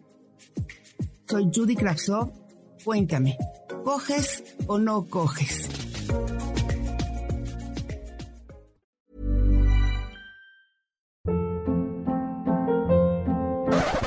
Soy 1.27 1.49
Judy 1.53 1.75
Kravsov. 1.75 2.31
Cuéntame, 2.85 3.37
¿coges 3.87 4.43
o 4.67 4.77
no 4.77 5.05
coges? 5.09 5.69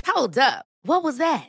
Hold 0.07 0.37
up. 0.37 0.67
What 0.85 1.03
was 1.03 1.17
that? 1.17 1.49